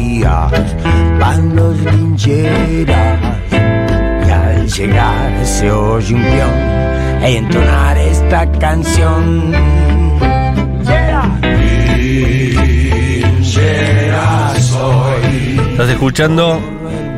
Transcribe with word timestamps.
días 0.00 0.52
van 1.18 1.56
los 1.56 1.76
lincheras 1.78 3.18
y 4.26 4.30
al 4.30 4.68
llegar 4.68 5.46
se 5.46 5.70
oye 5.70 6.14
un 6.14 6.22
peón 6.22 6.70
entonar 7.22 7.98
esta 7.98 8.50
canción. 8.52 9.52
Soy. 14.60 15.60
Estás 15.72 15.88
escuchando, 15.90 16.60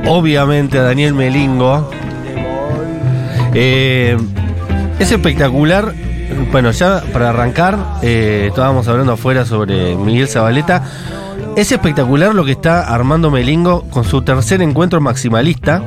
obviamente, 0.07 0.79
a 0.79 0.83
Daniel 0.83 1.15
Melingo. 1.15 1.91
Eh, 3.55 4.17
es 4.99 5.13
espectacular. 5.13 5.93
Bueno, 6.51 6.71
ya 6.71 7.03
para 7.13 7.31
arrancar, 7.31 7.79
eh, 8.03 8.47
estábamos 8.49 8.89
hablando 8.89 9.13
afuera 9.13 9.45
sobre 9.45 9.95
Miguel 9.97 10.29
Zabaleta. 10.29 10.83
Es 11.57 11.71
espectacular 11.71 12.35
lo 12.35 12.45
que 12.45 12.53
está 12.53 12.83
armando 12.95 13.31
Melingo 13.31 13.83
con 13.91 14.05
su 14.05 14.23
tercer 14.23 14.63
encuentro 14.63 15.01
maximalista. 15.01 15.83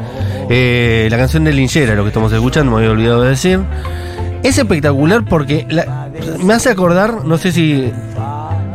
Eh, 0.49 1.07
la 1.09 1.17
canción 1.17 1.43
de 1.43 1.53
Linchera, 1.53 1.95
lo 1.95 2.03
que 2.03 2.09
estamos 2.09 2.31
escuchando, 2.31 2.71
me 2.71 2.77
había 2.77 2.91
olvidado 2.91 3.23
de 3.23 3.29
decir. 3.31 3.59
Es 4.43 4.57
espectacular 4.59 5.25
porque 5.25 5.65
la- 5.69 6.09
me 6.43 6.53
hace 6.53 6.69
acordar, 6.69 7.25
no 7.25 7.37
sé 7.37 7.51
si 7.51 7.91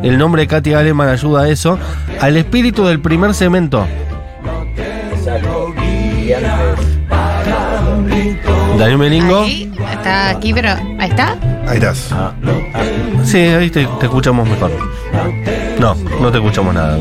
el 0.03 0.17
nombre 0.17 0.41
de 0.43 0.47
Katy 0.47 0.73
Aleman 0.73 1.07
ayuda 1.07 1.43
a 1.43 1.49
eso, 1.49 1.79
al 2.19 2.35
espíritu 2.35 2.85
del 2.85 2.99
primer 2.99 3.33
cemento. 3.33 3.87
Daniel 8.77 8.97
Melingo. 8.97 9.41
Ahí, 9.43 9.71
está 9.93 10.29
aquí, 10.31 10.53
pero 10.53 10.69
ahí 10.99 11.09
está. 11.09 11.37
Ahí 11.67 11.77
estás. 11.77 12.09
Sí, 13.23 13.37
ahí 13.37 13.69
te, 13.69 13.85
te 13.85 14.05
escuchamos 14.05 14.47
mejor. 14.49 14.71
No, 15.81 15.95
no 15.95 16.31
te 16.31 16.37
escuchamos 16.37 16.75
nada. 16.75 16.95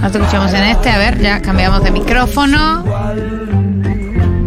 No 0.00 0.10
te 0.10 0.16
escuchamos 0.16 0.50
en 0.54 0.64
este. 0.64 0.88
A 0.88 0.96
ver, 0.96 1.20
ya 1.20 1.42
cambiamos 1.42 1.84
de 1.84 1.90
micrófono. 1.90 2.82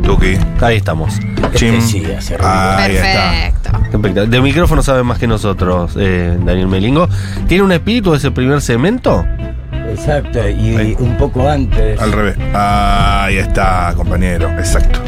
Tuki. 0.02 0.36
Ahí 0.62 0.78
estamos. 0.78 1.20
Chim. 1.54 1.76
Este 1.76 1.82
sí, 1.82 2.04
hace. 2.12 2.38
Ahí 2.42 2.96
está. 2.96 3.12
Perfecto. 3.12 3.70
Espectacular. 3.84 4.30
De 4.30 4.42
micrófono 4.42 4.82
sabe 4.82 5.04
más 5.04 5.20
que 5.20 5.28
nosotros, 5.28 5.94
eh, 5.96 6.36
Daniel 6.44 6.68
Melingo. 6.68 7.08
¿Tiene 7.48 7.66
un 7.66 7.72
espíritu 7.72 8.16
ese 8.16 8.32
primer 8.32 8.62
cemento? 8.62 9.24
Exacto, 9.72 10.50
y 10.50 10.96
un 10.98 11.16
poco 11.16 11.48
antes. 11.48 12.02
Al 12.02 12.14
revés. 12.14 12.36
Ahí 12.56 13.38
está, 13.38 13.94
compañero. 13.96 14.50
Exacto. 14.58 15.00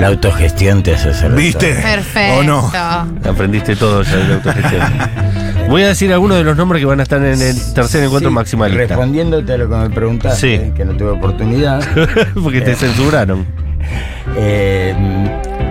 La 0.00 0.08
autogestión 0.08 0.82
te 0.82 0.96
hace 0.96 1.10
hacer 1.10 1.30
¿Viste? 1.30 1.74
Perfecto. 1.74 2.40
¿O 2.40 2.42
no? 2.42 2.72
Aprendiste 3.24 3.76
todo 3.76 4.02
ya 4.02 4.16
de 4.16 4.28
la 4.28 4.34
autogestión. 4.34 4.82
Voy 5.72 5.84
a 5.84 5.88
decir 5.88 6.12
algunos 6.12 6.36
de 6.36 6.44
los 6.44 6.54
nombres 6.54 6.80
que 6.80 6.84
van 6.84 7.00
a 7.00 7.02
estar 7.02 7.18
en 7.22 7.40
el 7.40 7.72
tercer 7.72 8.04
encuentro 8.04 8.28
Sí, 8.28 8.34
maximalista. 8.34 8.88
Respondiéndote 8.88 9.54
a 9.54 9.56
lo 9.56 9.70
que 9.70 9.74
me 9.74 9.88
preguntaste, 9.88 10.66
Sí. 10.66 10.72
que 10.76 10.84
no 10.84 10.94
tuve 10.94 11.12
oportunidad. 11.12 11.82
Porque 12.42 12.60
te 12.60 12.74
censuraron. 12.74 13.46
eh, 14.36 14.94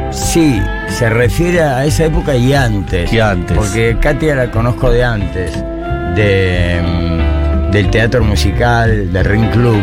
sí, 0.10 0.60
se 0.90 1.08
refiere 1.08 1.62
a 1.62 1.86
esa 1.86 2.06
época 2.06 2.36
y 2.36 2.52
antes. 2.52 3.14
Y 3.14 3.20
antes. 3.20 3.56
Porque 3.56 3.96
Katia 4.02 4.34
la 4.34 4.50
conozco 4.50 4.90
de 4.90 5.04
antes. 5.04 5.54
De, 6.16 6.82
mm, 6.84 7.72
del 7.72 7.92
teatro 7.92 8.24
musical, 8.24 9.14
de 9.14 9.22
Ring 9.22 9.52
Club. 9.52 9.78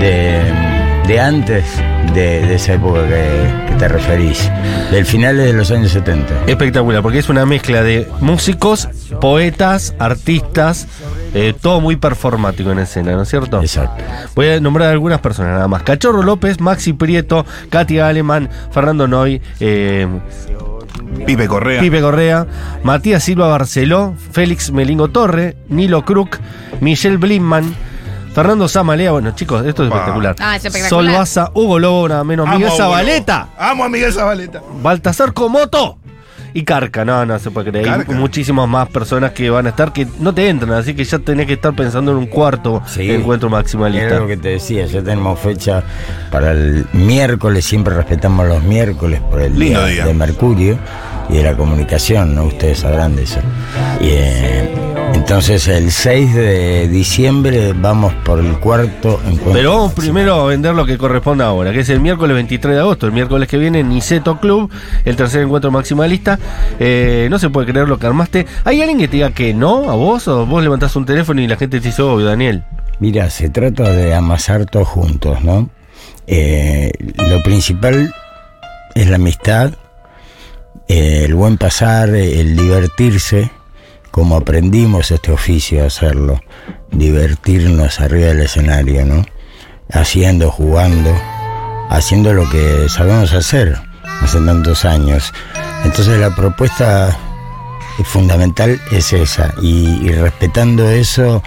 De, 0.00 0.40
mm, 0.52 1.06
de 1.06 1.20
antes 1.20 1.64
de, 2.14 2.46
de 2.46 2.54
esa 2.54 2.74
época 2.74 3.06
que, 3.06 3.68
que 3.68 3.74
te 3.74 3.88
referís. 3.88 4.50
Del 4.90 5.06
final 5.06 5.36
de 5.36 5.52
los 5.52 5.70
años 5.70 5.92
70. 5.92 6.44
Espectacular, 6.46 7.02
porque 7.02 7.18
es 7.18 7.28
una 7.28 7.46
mezcla 7.46 7.82
de 7.82 8.08
músicos, 8.20 8.88
poetas, 9.20 9.94
artistas, 9.98 10.86
eh, 11.34 11.54
todo 11.58 11.80
muy 11.80 11.96
performático 11.96 12.70
en 12.72 12.80
escena, 12.80 13.12
¿no 13.12 13.22
es 13.22 13.28
cierto? 13.28 13.60
Exacto. 13.60 14.04
Voy 14.34 14.48
a 14.48 14.60
nombrar 14.60 14.90
algunas 14.90 15.20
personas 15.20 15.52
nada 15.54 15.68
más. 15.68 15.82
Cachorro 15.82 16.22
López, 16.22 16.60
Maxi 16.60 16.92
Prieto, 16.92 17.46
Katia 17.70 18.08
Aleman, 18.08 18.50
Fernando 18.70 19.08
Noy, 19.08 19.40
eh, 19.60 20.06
Pipe 21.26 21.48
Correa. 21.48 21.80
Pipe 21.80 22.00
Correa, 22.00 22.46
Matías 22.82 23.24
Silva 23.24 23.48
Barceló, 23.48 24.14
Félix 24.32 24.72
Melingo 24.72 25.08
Torre, 25.08 25.56
Nilo 25.68 26.04
Kruk, 26.04 26.38
Michelle 26.80 27.16
Blinman, 27.16 27.74
Fernando 28.34 28.66
Samalea, 28.66 29.12
bueno 29.12 29.32
chicos, 29.32 29.64
esto 29.66 29.82
es 29.84 29.90
espectacular. 29.90 30.34
Ah, 30.38 30.56
es 30.56 30.64
espectacular. 30.64 31.12
Sol 31.12 31.18
Baza, 31.18 31.50
Hugo 31.54 31.78
Lobo, 31.78 32.08
nada 32.08 32.24
menos, 32.24 32.46
Amo 32.46 32.56
Miguel 32.56 32.70
a 32.70 32.74
Hugo 32.74 32.82
Zabaleta, 32.84 33.38
Lobo. 33.40 33.52
Amo 33.70 33.84
a 33.84 33.88
Miguel 33.90 34.12
Zabaleta. 34.12 34.62
Baltasar 34.82 35.32
Comoto 35.34 35.98
y 36.54 36.64
Carca. 36.64 37.04
No, 37.04 37.26
no 37.26 37.38
se 37.38 37.50
puede 37.50 37.70
creer. 37.70 37.88
Hay 38.08 38.14
muchísimas 38.14 38.66
más 38.68 38.88
personas 38.88 39.32
que 39.32 39.50
van 39.50 39.66
a 39.66 39.68
estar 39.70 39.92
que 39.92 40.06
no 40.18 40.32
te 40.34 40.48
entran, 40.48 40.72
así 40.72 40.94
que 40.94 41.04
ya 41.04 41.18
tenés 41.18 41.46
que 41.46 41.54
estar 41.54 41.74
pensando 41.74 42.10
en 42.12 42.16
un 42.18 42.26
cuarto 42.26 42.82
Sí. 42.86 43.10
encuentro 43.10 43.48
Era 43.48 43.58
maximalista. 43.58 44.18
lo 44.18 44.26
que 44.26 44.38
te 44.38 44.48
decía, 44.48 44.86
ya 44.86 45.02
tenemos 45.02 45.38
fecha 45.38 45.82
para 46.30 46.52
el 46.52 46.86
miércoles, 46.94 47.66
siempre 47.66 47.94
respetamos 47.94 48.48
los 48.48 48.62
miércoles 48.62 49.20
por 49.30 49.42
el 49.42 49.58
Lindo 49.58 49.84
día, 49.84 49.94
día. 49.94 50.06
de 50.06 50.14
Mercurio 50.14 50.78
y 51.28 51.34
de 51.36 51.42
la 51.42 51.54
comunicación, 51.54 52.34
¿no? 52.34 52.44
Ustedes 52.44 52.78
sabrán 52.80 53.14
de 53.14 53.24
eso. 53.24 53.40
Y, 54.00 54.08
eh, 54.10 54.81
entonces 55.22 55.68
el 55.68 55.92
6 55.92 56.34
de 56.34 56.88
diciembre 56.88 57.72
vamos 57.74 58.12
por 58.24 58.40
el 58.40 58.58
cuarto 58.58 59.20
encuentro. 59.24 59.52
Pero 59.52 59.70
vamos 59.70 59.92
primero 59.92 60.34
a 60.34 60.46
vender 60.46 60.74
lo 60.74 60.84
que 60.84 60.98
corresponde 60.98 61.44
ahora, 61.44 61.72
que 61.72 61.80
es 61.80 61.88
el 61.90 62.00
miércoles 62.00 62.34
23 62.34 62.74
de 62.74 62.80
agosto, 62.80 63.06
el 63.06 63.12
miércoles 63.12 63.46
que 63.46 63.56
viene, 63.56 63.84
Niceto 63.84 64.40
Club, 64.40 64.68
el 65.04 65.14
tercer 65.14 65.42
encuentro 65.42 65.70
maximalista. 65.70 66.40
Eh, 66.80 67.28
no 67.30 67.38
se 67.38 67.50
puede 67.50 67.70
creer 67.70 67.88
lo 67.88 68.00
que 68.00 68.06
armaste. 68.08 68.46
¿Hay 68.64 68.80
alguien 68.80 68.98
que 68.98 69.06
te 69.06 69.18
diga 69.18 69.30
que 69.30 69.54
no 69.54 69.92
a 69.92 69.94
vos? 69.94 70.26
¿O 70.26 70.44
vos 70.44 70.60
levantás 70.60 70.96
un 70.96 71.06
teléfono 71.06 71.40
y 71.40 71.46
la 71.46 71.56
gente 71.56 71.78
te 71.78 71.86
dice, 71.86 72.02
obvio, 72.02 72.26
Daniel? 72.26 72.64
Mira, 72.98 73.30
se 73.30 73.48
trata 73.48 73.90
de 73.90 74.14
amasar 74.14 74.66
todos 74.66 74.88
juntos, 74.88 75.44
¿no? 75.44 75.70
Eh, 76.26 76.90
lo 76.98 77.40
principal 77.44 78.12
es 78.96 79.08
la 79.08 79.16
amistad, 79.16 79.72
eh, 80.88 81.22
el 81.26 81.34
buen 81.36 81.58
pasar, 81.58 82.08
el 82.08 82.56
divertirse, 82.56 83.52
como 84.12 84.36
aprendimos 84.36 85.10
este 85.10 85.32
oficio 85.32 85.82
a 85.82 85.86
hacerlo, 85.86 86.40
divertirnos 86.92 87.98
arriba 87.98 88.28
del 88.28 88.42
escenario, 88.42 89.04
¿no? 89.04 89.24
Haciendo, 89.90 90.50
jugando, 90.50 91.12
haciendo 91.88 92.32
lo 92.32 92.48
que 92.48 92.88
sabemos 92.88 93.32
hacer 93.32 93.76
hace 94.20 94.38
tantos 94.40 94.84
años. 94.84 95.32
Entonces 95.84 96.20
la 96.20 96.34
propuesta 96.34 97.18
fundamental 98.04 98.80
es 98.90 99.12
esa 99.12 99.54
y, 99.60 99.98
y 100.06 100.12
respetando 100.12 100.88
eso 100.88 101.42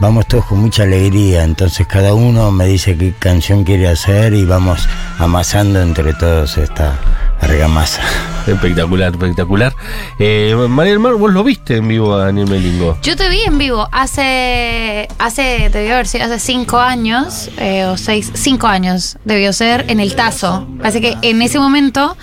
vamos 0.00 0.26
todos 0.26 0.44
con 0.46 0.58
mucha 0.58 0.82
alegría 0.82 1.44
entonces 1.44 1.86
cada 1.86 2.14
uno 2.14 2.50
me 2.50 2.66
dice 2.66 2.98
qué 2.98 3.14
canción 3.16 3.62
quiere 3.62 3.88
hacer 3.88 4.34
y 4.34 4.44
vamos 4.44 4.88
amasando 5.18 5.80
entre 5.80 6.12
todos 6.14 6.58
esta 6.58 6.98
argamasa 7.44 8.02
Espectacular, 8.46 9.10
espectacular. 9.10 9.74
Eh, 10.18 10.54
María 10.68 10.92
del 10.92 11.00
Mar, 11.00 11.14
vos 11.14 11.32
lo 11.32 11.42
viste 11.42 11.76
en 11.76 11.88
vivo 11.88 12.14
a 12.14 12.26
Daniel 12.26 12.46
Melingo. 12.46 12.98
Yo 13.02 13.16
te 13.16 13.28
vi 13.30 13.40
en 13.40 13.56
vivo 13.56 13.88
hace, 13.90 15.08
hace 15.18 15.70
debió 15.72 15.94
haber 15.94 16.06
sido 16.06 16.24
hace 16.24 16.38
cinco 16.38 16.78
años, 16.78 17.50
eh, 17.56 17.86
o 17.86 17.96
seis, 17.96 18.30
cinco 18.34 18.66
años 18.66 19.16
debió 19.24 19.52
ser, 19.54 19.86
en 19.88 19.98
el 19.98 20.14
Tazo. 20.14 20.66
Así 20.82 21.00
que 21.00 21.16
en 21.22 21.40
ese 21.40 21.58
momento, 21.58 22.16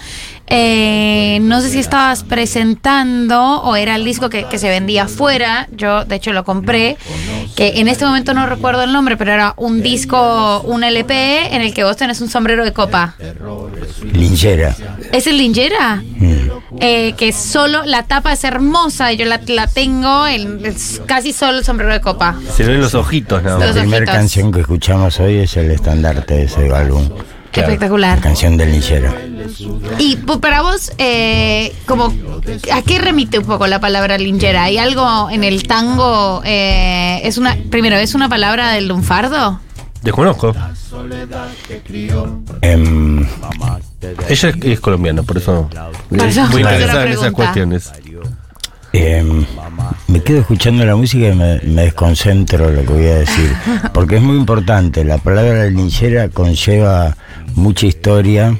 eh, 0.53 1.39
no 1.41 1.61
sé 1.61 1.69
si 1.69 1.79
estabas 1.79 2.23
presentando 2.25 3.61
o 3.61 3.77
era 3.77 3.95
el 3.95 4.03
disco 4.03 4.29
que, 4.29 4.43
que 4.43 4.57
se 4.57 4.67
vendía 4.67 5.03
afuera, 5.03 5.69
yo 5.71 6.03
de 6.03 6.15
hecho 6.17 6.33
lo 6.33 6.43
compré, 6.43 6.97
que 7.55 7.79
en 7.79 7.87
este 7.87 8.05
momento 8.05 8.33
no 8.33 8.45
recuerdo 8.47 8.83
el 8.83 8.91
nombre, 8.91 9.15
pero 9.15 9.31
era 9.31 9.53
un 9.55 9.81
disco, 9.81 10.59
un 10.65 10.83
LP 10.83 11.55
en 11.55 11.61
el 11.61 11.73
que 11.73 11.85
vos 11.85 11.95
tenés 11.95 12.19
un 12.19 12.29
sombrero 12.29 12.65
de 12.65 12.73
copa. 12.73 13.15
linchera 14.11 14.75
¿Es 15.13 15.25
el 15.27 15.37
Lingera? 15.37 15.95
Mm. 15.95 16.49
Eh, 16.79 17.13
que 17.17 17.31
solo 17.31 17.83
la 17.85 18.03
tapa 18.03 18.33
es 18.33 18.43
hermosa, 18.43 19.13
yo 19.13 19.25
la, 19.25 19.39
la 19.47 19.67
tengo, 19.67 20.27
es 20.27 21.01
casi 21.05 21.31
solo 21.31 21.59
el 21.59 21.63
sombrero 21.65 21.93
de 21.93 22.01
copa. 22.01 22.35
Se 22.55 22.63
ven 22.63 22.81
los 22.81 22.93
ojitos 22.93 23.41
nada 23.41 23.57
la 23.59 23.65
más. 23.67 23.75
Primera 23.75 23.97
ojitos. 23.99 24.15
canción 24.15 24.51
que 24.51 24.59
escuchamos 24.61 25.17
hoy 25.21 25.37
es 25.37 25.55
el 25.55 25.71
estandarte 25.71 26.33
de 26.33 26.43
ese 26.43 26.73
álbum 26.73 27.07
Espectacular. 27.53 28.17
la 28.17 28.23
canción 28.23 28.55
del 28.57 28.71
linchero 28.71 29.13
Y 29.99 30.17
pu- 30.17 30.39
para 30.39 30.61
vos, 30.61 30.91
eh, 30.97 31.73
como, 31.85 32.13
¿a 32.73 32.81
qué 32.81 32.99
remite 32.99 33.39
un 33.39 33.45
poco 33.45 33.67
la 33.67 33.79
palabra 33.79 34.17
linchera? 34.17 34.63
¿Hay 34.63 34.77
algo 34.77 35.29
en 35.29 35.43
el 35.43 35.63
tango? 35.67 36.41
eh, 36.45 37.21
es 37.23 37.37
una 37.37 37.57
Primero, 37.69 37.95
¿es 37.97 38.15
una 38.15 38.29
palabra 38.29 38.71
del 38.71 38.87
lunfardo? 38.87 39.59
Desconozco. 40.03 40.53
Em, 42.61 43.25
Ella 44.29 44.49
es, 44.49 44.55
es 44.63 44.79
colombiana, 44.79 45.23
por 45.23 45.37
eso. 45.37 45.69
Por 46.09 46.19
eso- 46.27 46.45
muy 46.47 46.61
interesada 46.61 47.05
en 47.05 47.11
esas 47.11 47.31
cuestiones. 47.31 47.91
Eh, 48.93 49.45
me 50.07 50.21
quedo 50.21 50.39
escuchando 50.41 50.83
la 50.83 50.97
música 50.97 51.27
y 51.29 51.35
me, 51.35 51.61
me 51.61 51.83
desconcentro 51.83 52.69
lo 52.71 52.81
que 52.81 52.87
voy 52.91 53.05
a 53.05 53.15
decir, 53.19 53.53
porque 53.93 54.17
es 54.17 54.21
muy 54.21 54.35
importante. 54.35 55.05
La 55.05 55.17
palabra 55.17 55.65
linchera 55.69 56.27
conlleva 56.27 57.15
mucha 57.55 57.85
historia 57.85 58.57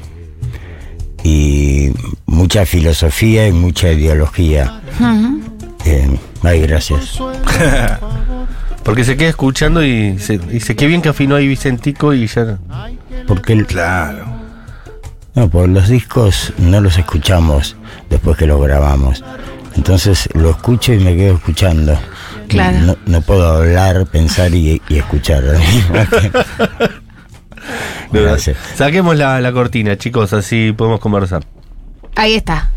y 1.23 1.91
mucha 2.25 2.65
filosofía 2.65 3.47
y 3.47 3.51
mucha 3.51 3.91
ideología. 3.91 4.81
Eh, 5.85 6.19
ay, 6.43 6.61
gracias. 6.61 7.17
Porque 8.83 9.03
se 9.03 9.15
queda 9.15 9.29
escuchando 9.29 9.83
y 9.85 10.17
se 10.19 10.37
dice, 10.39 10.75
qué 10.75 10.87
bien 10.87 11.01
que 11.01 11.09
afinó 11.09 11.35
ahí 11.35 11.47
Vicentico 11.47 12.13
y 12.13 12.25
ya... 12.27 12.57
Porque 13.27 13.53
el- 13.53 13.67
Claro. 13.67 14.25
No, 15.35 15.47
pues 15.49 15.69
los 15.69 15.87
discos 15.87 16.51
no 16.57 16.81
los 16.81 16.97
escuchamos 16.97 17.77
después 18.09 18.35
que 18.37 18.45
los 18.47 18.61
grabamos. 18.61 19.23
Entonces 19.77 20.27
lo 20.33 20.49
escucho 20.49 20.93
y 20.93 20.99
me 20.99 21.15
quedo 21.15 21.35
escuchando. 21.35 21.97
Claro. 22.49 22.77
No, 22.79 22.97
no 23.05 23.21
puedo 23.21 23.47
hablar, 23.49 24.05
pensar 24.07 24.53
y, 24.53 24.81
y 24.89 24.97
escuchar. 24.97 25.43
Gracias. 28.11 28.57
Saquemos 28.75 29.15
la, 29.15 29.39
la 29.41 29.51
cortina, 29.51 29.97
chicos, 29.97 30.33
así 30.33 30.73
podemos 30.75 30.99
conversar. 30.99 31.43
Ahí 32.15 32.35
está. 32.35 32.71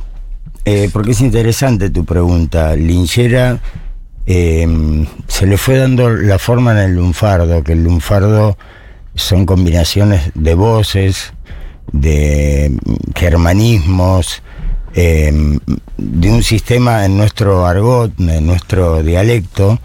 Eh, 0.65 0.89
porque 0.93 1.13
es 1.13 1.21
interesante 1.21 1.91
tu 1.91 2.05
pregunta. 2.05 2.75
Linchera 2.77 3.59
eh, 4.27 5.07
se 5.29 5.47
le 5.47 5.59
fue 5.59 5.77
dando 5.77 6.11
la 6.11 6.39
forma 6.39 6.73
en 6.73 6.79
el 6.79 6.95
lunfardo, 6.95 7.63
que 7.63 7.73
el 7.73 7.85
lunfardo 7.85 8.57
son 9.15 9.45
combinaciones 9.45 10.31
de 10.35 10.55
voces, 10.55 11.35
de 11.93 12.77
germanismos, 13.15 14.43
eh, 14.95 15.59
de 15.97 16.31
un 16.31 16.43
sistema 16.43 17.05
en 17.05 17.17
nuestro 17.17 17.67
argot, 17.67 18.13
en 18.19 18.47
nuestro 18.47 19.03
dialecto, 19.03 19.79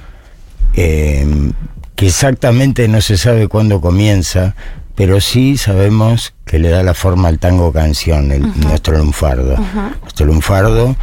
eh, 0.74 1.52
que 1.95 2.07
exactamente 2.07 2.88
no 2.88 3.02
se 3.02 3.18
sabe 3.18 3.48
cuándo 3.48 3.81
comienza, 3.81 4.56
pero 5.00 5.22
sí 5.22 5.56
sabemos 5.56 6.34
que 6.44 6.60
le 6.60 6.68
da 6.68 6.84
la 6.84 6.94
forma 6.94 7.30
al 7.30 7.40
tango 7.40 7.72
canción, 7.72 8.34
el, 8.34 8.42
nuestro 8.60 8.98
lunfardo. 8.98 9.56
Nuestro 10.01 10.25
lunfardo. 10.25 10.94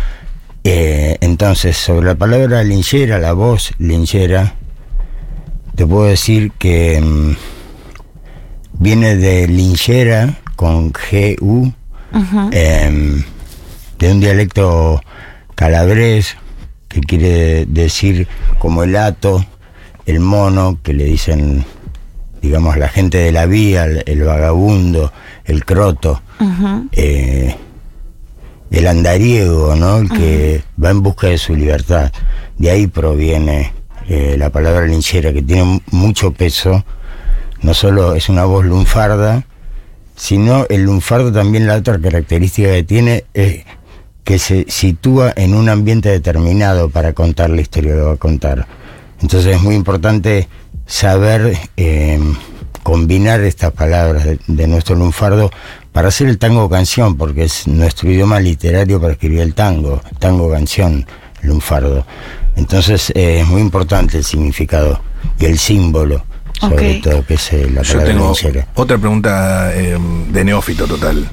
eh, 0.65 1.17
entonces, 1.23 1.79
sobre 1.79 2.09
la 2.09 2.15
palabra 2.15 2.63
linchera, 2.63 3.19
la 3.19 3.33
voz 3.33 3.73
linchera, 3.79 4.53
te 5.77 5.87
puedo 5.87 6.05
decir 6.05 6.53
que 6.59 7.01
mm, 7.01 7.37
viene 8.75 9.17
de 9.17 9.49
linchera 9.49 10.41
con 10.57 10.93
G-U, 10.93 11.73
em, 12.53 13.25
de 13.99 14.13
un 14.13 14.21
dialecto 14.21 15.01
calabrés, 15.55 16.37
que 16.89 17.01
quiere 17.01 17.65
decir 17.65 18.29
como 18.59 18.83
el 18.83 18.95
hato, 18.95 19.43
el 20.05 20.21
mono, 20.21 20.81
que 20.83 20.93
le 20.93 21.05
dicen, 21.05 21.65
digamos, 22.43 22.77
la 22.77 22.89
gente 22.89 23.19
de 23.19 23.33
la 23.33 23.47
vía, 23.47 23.85
el, 23.85 24.03
el 24.07 24.23
vagabundo, 24.23 25.13
el 25.45 25.65
croto, 25.65 26.23
eh, 26.93 27.57
el 28.71 28.87
andariego, 28.87 29.75
¿no? 29.77 29.99
El 29.99 30.09
que 30.11 30.63
va 30.83 30.91
en 30.91 31.03
busca 31.03 31.29
de 31.29 31.39
su 31.39 31.55
libertad. 31.55 32.13
De 32.59 32.71
ahí 32.71 32.87
proviene 32.87 33.73
eh, 34.09 34.37
la 34.39 34.51
palabra 34.51 34.87
linchera, 34.87 35.33
que 35.33 35.43
tiene 35.43 35.65
mu- 35.65 35.81
mucho 35.91 36.33
peso. 36.33 36.85
No 37.63 37.75
solo 37.75 38.15
es 38.15 38.29
una 38.29 38.45
voz 38.45 38.65
lunfarda, 38.65 39.45
sino 40.15 40.67
el 40.69 40.83
lunfardo 40.85 41.33
también 41.33 41.67
la 41.67 41.77
otra 41.77 41.99
característica 41.99 42.69
que 42.71 42.83
tiene 42.83 43.25
es 43.35 43.65
que 44.25 44.39
se 44.39 44.67
sitúa 44.69 45.33
en 45.37 45.55
un 45.55 45.69
ambiente 45.69 46.09
determinado 46.09 46.89
para 46.91 47.13
contar 47.13 47.51
la 47.51 47.61
historia 47.61 47.93
que 47.93 48.01
va 48.01 48.13
a 48.13 48.17
contar. 48.17 48.67
Entonces 49.23 49.57
es 49.57 49.63
muy 49.63 49.75
importante 49.77 50.49
saber 50.87 51.57
eh, 51.77 52.19
combinar 52.83 53.41
estas 53.41 53.73
palabras 53.73 54.25
de, 54.25 54.39
de 54.47 54.67
nuestro 54.69 54.95
lunfardo 54.95 55.51
para 55.93 56.09
hacer 56.09 56.29
el 56.29 56.39
tango 56.39 56.69
canción, 56.69 57.17
porque 57.17 57.45
es 57.45 57.67
nuestro 57.67 58.11
idioma 58.11 58.39
literario 58.39 59.01
para 59.01 59.15
escribir 59.15 59.41
el 59.41 59.55
tango, 59.55 60.01
tango 60.19 60.51
canción, 60.51 61.07
lunfardo. 61.43 62.07
Entonces 62.55 63.11
eh, 63.15 63.41
es 63.41 63.47
muy 63.47 63.61
importante 63.61 64.19
el 64.19 64.25
significado 64.25 65.01
y 65.39 65.47
el 65.47 65.59
símbolo, 65.59 66.25
sobre 66.61 66.95
todo, 67.01 67.25
que 67.27 67.35
es 67.35 67.53
eh, 67.53 67.69
la 67.71 67.83
Yo 67.83 67.99
palabra 67.99 68.15
tengo 68.15 68.35
otra 68.75 68.99
pregunta 68.99 69.73
eh, 69.75 69.99
de 70.31 70.45
neófito 70.45 70.87
total. 70.87 71.29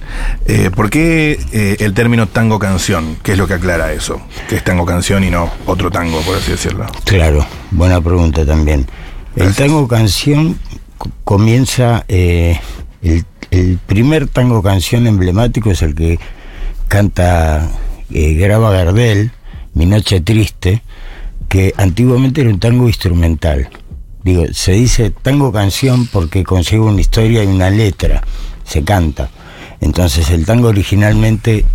Eh, 0.46 0.70
¿Por 0.76 0.90
qué 0.90 1.40
eh, 1.52 1.78
el 1.80 1.94
término 1.94 2.28
tango 2.28 2.60
canción? 2.60 3.18
¿Qué 3.24 3.34
es 3.34 3.38
lo 3.38 3.48
que 3.48 3.54
aclara 3.54 3.94
eso? 3.94 4.22
Que 4.50 4.58
es 4.58 4.64
tango 4.64 4.86
canción 4.86 5.24
y 5.24 5.30
no 5.30 5.50
otro 5.66 5.90
tango, 5.92 6.20
por 6.22 6.38
así 6.38 6.52
decirlo. 6.52 6.86
Claro, 7.06 7.46
buena 7.72 8.02
pregunta 8.02 8.46
también. 8.46 8.86
El 9.36 9.54
tango 9.56 9.88
canción 9.88 10.58
co- 10.98 11.10
comienza, 11.24 12.06
eh, 12.08 12.60
el, 13.02 13.26
el 13.52 13.80
primer 13.86 14.28
tango 14.28 14.62
canción 14.62 15.08
emblemático 15.08 15.72
es 15.72 15.82
el 15.82 15.96
que 15.96 16.20
canta, 16.88 17.68
eh, 18.12 18.34
graba 18.34 18.72
Gardel, 18.72 19.32
Mi 19.74 19.86
Noche 19.86 20.22
Triste, 20.22 20.84
que 21.50 21.74
antiguamente 21.78 22.42
era 22.42 22.50
un 22.52 22.60
tango 22.60 22.88
instrumental. 22.88 23.70
Digo, 24.24 24.46
se 24.54 24.74
dice 24.74 25.10
tango 25.12 25.52
canción 25.52 26.08
porque 26.08 26.44
consigue 26.44 26.80
una 26.82 27.02
historia 27.02 27.44
y 27.44 27.48
una 27.48 27.70
letra, 27.70 28.24
se 28.64 28.84
canta. 28.84 29.30
Entonces 29.82 30.30
el 30.30 30.46
tango 30.46 30.70
originalmente, 30.70 31.66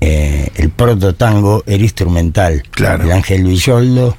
eh, 0.00 0.50
el 0.54 0.70
proto 0.70 1.14
tango 1.14 1.62
era 1.66 1.82
instrumental. 1.82 2.62
Claro. 2.70 3.04
El 3.04 3.12
Ángel 3.12 3.44
Villoldo, 3.44 4.16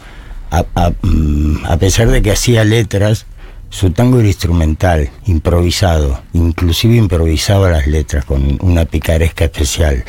a, 0.52 0.66
a- 0.76 0.92
mm, 1.02 1.66
a 1.66 1.78
pesar 1.78 2.10
de 2.10 2.22
que 2.22 2.32
hacía 2.32 2.64
letras, 2.64 3.26
su 3.70 3.92
tango 3.92 4.20
era 4.20 4.28
instrumental, 4.28 5.10
improvisado, 5.26 6.22
inclusive 6.34 6.96
improvisaba 6.98 7.70
las 7.70 7.88
letras 7.88 8.26
con 8.26 8.58
una 8.62 8.86
picaresca 8.86 9.46
especial. 9.46 10.04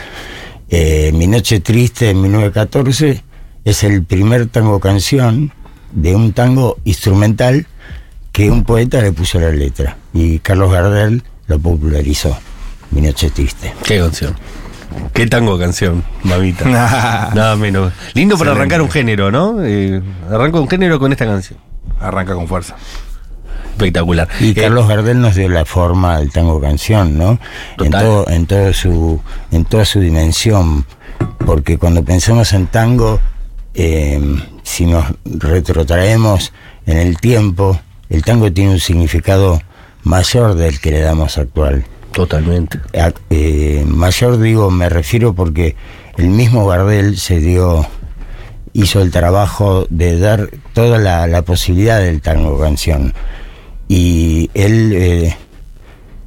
Eh, 0.68 1.12
Mi 1.14 1.26
Noche 1.26 1.60
Triste 1.60 2.10
en 2.10 2.20
1914 2.22 3.22
es 3.64 3.82
el 3.84 4.02
primer 4.04 4.46
tango 4.48 4.80
canción 4.80 5.52
de 5.92 6.14
un 6.16 6.32
tango 6.32 6.78
instrumental 6.84 7.66
que 8.32 8.50
un 8.50 8.64
poeta 8.64 9.00
le 9.02 9.12
puso 9.12 9.38
la 9.38 9.50
letra 9.50 9.96
y 10.14 10.38
Carlos 10.40 10.72
Gardel 10.72 11.22
lo 11.46 11.58
popularizó. 11.58 12.36
Mi 12.90 13.00
Noche 13.02 13.30
Triste. 13.30 13.72
Qué 13.84 13.98
canción. 13.98 14.34
Qué 15.12 15.26
tango 15.26 15.58
canción, 15.58 16.02
mamita. 16.22 16.64
Nada 17.34 17.56
menos. 17.56 17.92
Lindo 18.14 18.36
para 18.38 18.50
Excelente. 18.52 18.74
arrancar 18.74 18.82
un 18.82 18.90
género, 18.90 19.30
¿no? 19.30 19.62
Eh, 19.64 20.00
arranco 20.30 20.60
un 20.60 20.68
género 20.68 20.98
con 20.98 21.12
esta 21.12 21.26
canción. 21.26 21.58
Arranca 22.00 22.34
con 22.34 22.48
fuerza. 22.48 22.76
Espectacular. 23.72 24.28
Y 24.40 24.50
Eh, 24.50 24.54
Carlos 24.54 24.88
Gardel 24.88 25.20
nos 25.20 25.34
dio 25.34 25.48
la 25.48 25.64
forma 25.64 26.16
al 26.16 26.30
tango 26.30 26.60
canción, 26.60 27.18
¿no? 27.18 27.38
En 27.78 27.90
todo, 27.90 28.28
en 28.28 28.46
todo 28.46 28.72
su, 28.72 29.20
en 29.50 29.64
toda 29.64 29.84
su 29.84 30.00
dimensión. 30.00 30.84
Porque 31.44 31.78
cuando 31.78 32.02
pensamos 32.04 32.52
en 32.52 32.66
tango, 32.68 33.20
eh, 33.74 34.20
si 34.62 34.86
nos 34.86 35.04
retrotraemos 35.24 36.52
en 36.86 36.96
el 36.98 37.18
tiempo, 37.18 37.78
el 38.08 38.22
tango 38.24 38.52
tiene 38.52 38.72
un 38.72 38.80
significado 38.80 39.60
mayor 40.04 40.54
del 40.54 40.80
que 40.80 40.90
le 40.90 41.00
damos 41.00 41.38
actual. 41.38 41.84
Totalmente. 42.12 42.78
Eh, 43.30 43.84
mayor 43.86 44.38
digo, 44.38 44.70
me 44.70 44.88
refiero 44.88 45.34
porque 45.34 45.76
el 46.16 46.28
mismo 46.28 46.66
Gardel 46.66 47.18
se 47.18 47.40
dio, 47.40 47.86
hizo 48.72 49.00
el 49.00 49.10
trabajo 49.10 49.86
de 49.90 50.18
dar 50.18 50.50
toda 50.74 50.98
la, 50.98 51.26
la 51.26 51.42
posibilidad 51.42 52.00
del 52.00 52.20
tango 52.20 52.58
canción. 52.60 53.14
Y 53.88 54.50
él 54.54 54.92
eh, 54.94 55.36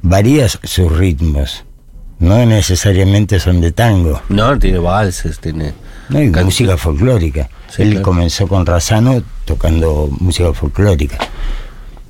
varía 0.02 0.48
sus 0.48 0.90
ritmos, 0.96 1.64
no 2.18 2.44
necesariamente 2.46 3.40
son 3.40 3.60
de 3.60 3.72
tango, 3.72 4.20
No, 4.28 4.58
tiene 4.58 4.78
valses, 4.78 5.38
tiene. 5.40 5.72
no 6.08 6.32
Can- 6.32 6.44
música 6.44 6.76
folclórica. 6.76 7.48
Sí, 7.68 7.82
él 7.82 7.90
claro. 7.90 8.04
comenzó 8.04 8.46
con 8.46 8.64
Razano 8.64 9.22
tocando 9.44 10.08
música 10.20 10.52
folclórica. 10.52 11.18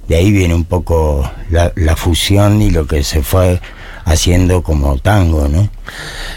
De 0.08 0.16
ahí 0.16 0.30
viene 0.30 0.54
un 0.54 0.64
poco 0.64 1.28
la, 1.50 1.72
la 1.76 1.96
fusión 1.96 2.62
y 2.62 2.70
lo 2.70 2.86
que 2.86 3.02
se 3.02 3.22
fue 3.22 3.60
haciendo 4.04 4.62
como 4.62 4.98
tango, 4.98 5.48
¿no? 5.48 5.68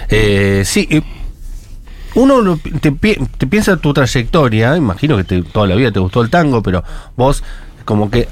Eh, 0.10 0.64
sí, 0.66 0.88
eh, 0.90 1.02
uno 2.16 2.60
te, 2.82 2.92
te 2.92 3.48
piensa 3.48 3.78
tu 3.78 3.94
trayectoria, 3.94 4.76
imagino 4.76 5.16
que 5.18 5.24
te- 5.24 5.44
toda 5.44 5.68
la 5.68 5.76
vida 5.76 5.92
te 5.92 6.00
gustó 6.00 6.22
el 6.22 6.30
tango, 6.32 6.64
pero 6.64 6.84
vos 7.16 7.44
como 7.86 8.10
que 8.10 8.28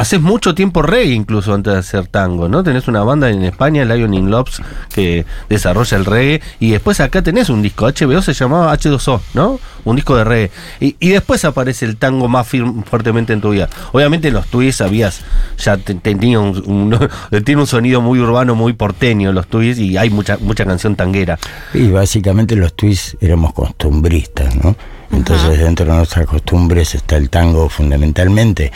haces 0.00 0.20
mucho 0.20 0.54
tiempo 0.54 0.82
reggae 0.82 1.12
incluso 1.12 1.52
antes 1.54 1.72
de 1.72 1.78
hacer 1.78 2.06
tango, 2.06 2.48
¿no? 2.48 2.62
Tenés 2.62 2.88
una 2.88 3.02
banda 3.02 3.28
en 3.30 3.42
España, 3.44 3.84
Lion 3.84 4.14
in 4.14 4.30
Lobs, 4.30 4.62
que 4.94 5.26
desarrolla 5.48 5.96
el 5.96 6.04
reggae, 6.04 6.40
y 6.58 6.70
después 6.70 7.00
acá 7.00 7.22
tenés 7.22 7.50
un 7.50 7.60
disco, 7.62 7.86
HBO 7.86 8.22
se 8.22 8.32
llamaba 8.32 8.72
H2O, 8.76 9.20
¿no? 9.34 9.60
Un 9.84 9.96
disco 9.96 10.16
de 10.16 10.24
reggae. 10.24 10.50
Y, 10.80 10.96
y 11.00 11.08
después 11.10 11.44
aparece 11.44 11.84
el 11.86 11.96
tango 11.96 12.28
más 12.28 12.46
firme, 12.46 12.82
fuertemente 12.84 13.32
en 13.32 13.40
tu 13.40 13.50
vida. 13.50 13.68
Obviamente 13.92 14.28
en 14.28 14.34
los 14.34 14.46
twists 14.46 14.80
habías, 14.80 15.20
ya 15.58 15.76
te- 15.76 15.94
tenía 15.94 16.40
un, 16.40 16.98
tiene 17.44 17.60
un 17.60 17.66
sonido 17.66 18.00
muy 18.00 18.18
urbano, 18.20 18.54
muy 18.54 18.72
porteño 18.72 19.32
los 19.32 19.46
twists, 19.48 19.80
y 19.82 19.96
hay 19.96 20.10
mucha, 20.10 20.38
mucha 20.38 20.64
canción 20.64 20.96
tanguera. 20.96 21.38
Y 21.74 21.88
básicamente 21.88 22.56
los 22.56 22.72
twists 22.74 23.16
éramos 23.20 23.52
costumbristas, 23.52 24.54
¿no? 24.56 24.76
Entonces 25.12 25.58
dentro 25.58 25.86
de 25.86 25.92
nuestras 25.92 26.26
costumbres 26.26 26.94
está 26.94 27.16
el 27.16 27.30
tango 27.30 27.68
fundamentalmente. 27.68 28.72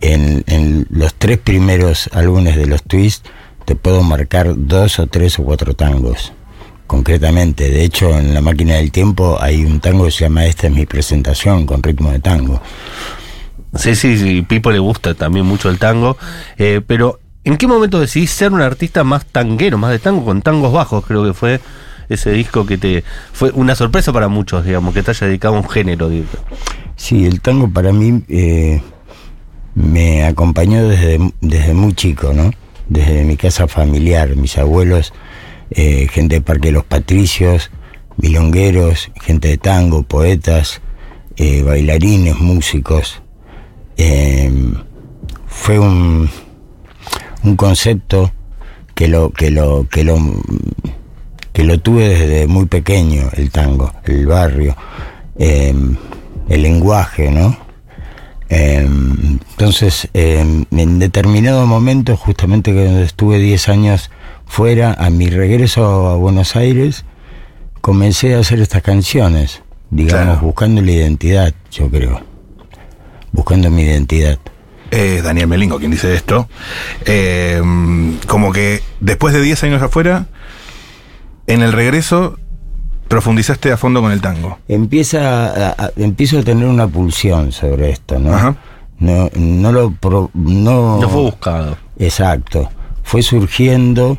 En, 0.00 0.44
en 0.46 0.86
los 0.90 1.14
tres 1.14 1.38
primeros 1.38 2.10
álbumes 2.12 2.56
de 2.56 2.66
los 2.66 2.82
twists 2.82 3.28
te 3.64 3.74
puedo 3.74 4.02
marcar 4.02 4.54
dos 4.56 4.98
o 4.98 5.06
tres 5.06 5.38
o 5.38 5.44
cuatro 5.44 5.74
tangos, 5.74 6.32
concretamente. 6.86 7.70
De 7.70 7.84
hecho, 7.84 8.18
en 8.18 8.32
La 8.32 8.40
Máquina 8.40 8.76
del 8.76 8.90
Tiempo 8.92 9.38
hay 9.40 9.64
un 9.64 9.80
tango 9.80 10.06
que 10.06 10.10
se 10.10 10.24
llama 10.24 10.46
Esta 10.46 10.68
es 10.68 10.72
mi 10.72 10.86
presentación, 10.86 11.66
con 11.66 11.82
ritmo 11.82 12.10
de 12.10 12.18
tango. 12.18 12.62
Sí, 13.74 13.94
sí, 13.94 14.16
sí, 14.16 14.42
Pipo 14.42 14.70
le 14.70 14.78
gusta 14.78 15.14
también 15.14 15.44
mucho 15.44 15.68
el 15.68 15.78
tango, 15.78 16.16
eh, 16.56 16.80
pero 16.86 17.20
¿en 17.44 17.58
qué 17.58 17.66
momento 17.66 18.00
decidís 18.00 18.30
ser 18.30 18.52
un 18.52 18.62
artista 18.62 19.04
más 19.04 19.26
tanguero, 19.26 19.76
más 19.76 19.90
de 19.90 19.98
tango, 19.98 20.24
con 20.24 20.40
tangos 20.40 20.72
bajos? 20.72 21.04
Creo 21.04 21.24
que 21.24 21.34
fue 21.34 21.60
ese 22.08 22.30
disco 22.32 22.66
que 22.66 22.78
te 22.78 23.04
fue 23.32 23.50
una 23.52 23.74
sorpresa 23.74 24.12
para 24.12 24.28
muchos, 24.28 24.64
digamos, 24.64 24.94
que 24.94 25.02
te 25.02 25.10
haya 25.10 25.26
dedicado 25.26 25.56
a 25.56 25.60
un 25.60 25.68
género. 25.68 26.08
digo. 26.08 26.26
Sí, 26.96 27.26
el 27.26 27.40
tango 27.40 27.70
para 27.70 27.92
mí 27.92 28.22
eh, 28.28 28.82
me 29.74 30.24
acompañó 30.24 30.88
desde, 30.88 31.18
desde 31.40 31.74
muy 31.74 31.94
chico, 31.94 32.32
¿no? 32.32 32.50
Desde 32.88 33.24
mi 33.24 33.36
casa 33.36 33.68
familiar, 33.68 34.34
mis 34.34 34.58
abuelos, 34.58 35.12
eh, 35.70 36.08
gente 36.10 36.36
de 36.36 36.40
Parque 36.40 36.68
de 36.68 36.72
los 36.72 36.84
Patricios, 36.84 37.70
milongueros, 38.16 39.10
gente 39.20 39.48
de 39.48 39.58
tango, 39.58 40.02
poetas, 40.02 40.80
eh, 41.36 41.62
bailarines, 41.62 42.40
músicos. 42.40 43.22
Eh, 43.96 44.50
fue 45.46 45.78
un, 45.78 46.28
un 47.44 47.56
concepto 47.56 48.32
que 48.94 49.06
lo, 49.06 49.30
que 49.30 49.50
lo, 49.50 49.86
que 49.88 50.02
lo, 50.02 50.18
que 51.58 51.64
lo 51.64 51.80
tuve 51.80 52.08
desde 52.08 52.46
muy 52.46 52.66
pequeño, 52.66 53.30
el 53.32 53.50
tango, 53.50 53.92
el 54.04 54.28
barrio, 54.28 54.76
eh, 55.40 55.74
el 56.48 56.62
lenguaje, 56.62 57.32
¿no? 57.32 57.58
Eh, 58.48 58.88
entonces, 59.50 60.08
eh, 60.14 60.38
en 60.70 60.98
determinado 61.00 61.66
momento, 61.66 62.16
justamente 62.16 62.72
cuando 62.72 63.00
estuve 63.00 63.40
10 63.40 63.70
años 63.70 64.08
fuera, 64.46 64.92
a 64.92 65.10
mi 65.10 65.30
regreso 65.30 66.06
a 66.10 66.14
Buenos 66.14 66.54
Aires, 66.54 67.04
comencé 67.80 68.36
a 68.36 68.38
hacer 68.38 68.60
estas 68.60 68.82
canciones, 68.82 69.60
digamos, 69.90 70.26
Claro. 70.26 70.40
buscando 70.40 70.80
la 70.80 70.92
identidad, 70.92 71.52
yo 71.72 71.90
creo. 71.90 72.22
Buscando 73.32 73.68
mi 73.68 73.82
identidad. 73.82 74.38
Eh, 74.92 75.22
Daniel 75.24 75.48
Melingo 75.48 75.80
quien 75.80 75.90
dice 75.90 76.14
esto. 76.14 76.48
Eh, 77.04 77.60
como 78.28 78.52
que 78.52 78.80
después 79.00 79.34
de 79.34 79.42
10 79.42 79.64
años 79.64 79.82
afuera, 79.82 80.28
en 81.48 81.62
el 81.62 81.72
regreso 81.72 82.38
profundizaste 83.08 83.72
a 83.72 83.76
fondo 83.76 84.00
con 84.02 84.12
el 84.12 84.20
tango. 84.20 84.58
Empieza 84.68 85.46
a- 85.70 85.74
a- 85.86 85.90
empiezo 85.96 86.38
a 86.38 86.42
tener 86.42 86.66
una 86.66 86.86
pulsión 86.86 87.52
sobre 87.52 87.90
esto, 87.90 88.18
¿no? 88.18 88.34
Ajá. 88.34 88.56
No, 88.98 89.30
no 89.34 89.72
lo 89.72 89.90
pro- 89.92 90.30
no, 90.34 91.00
No 91.00 91.08
fue 91.08 91.22
buscado. 91.22 91.76
Exacto. 91.98 92.68
Fue 93.02 93.22
surgiendo 93.22 94.18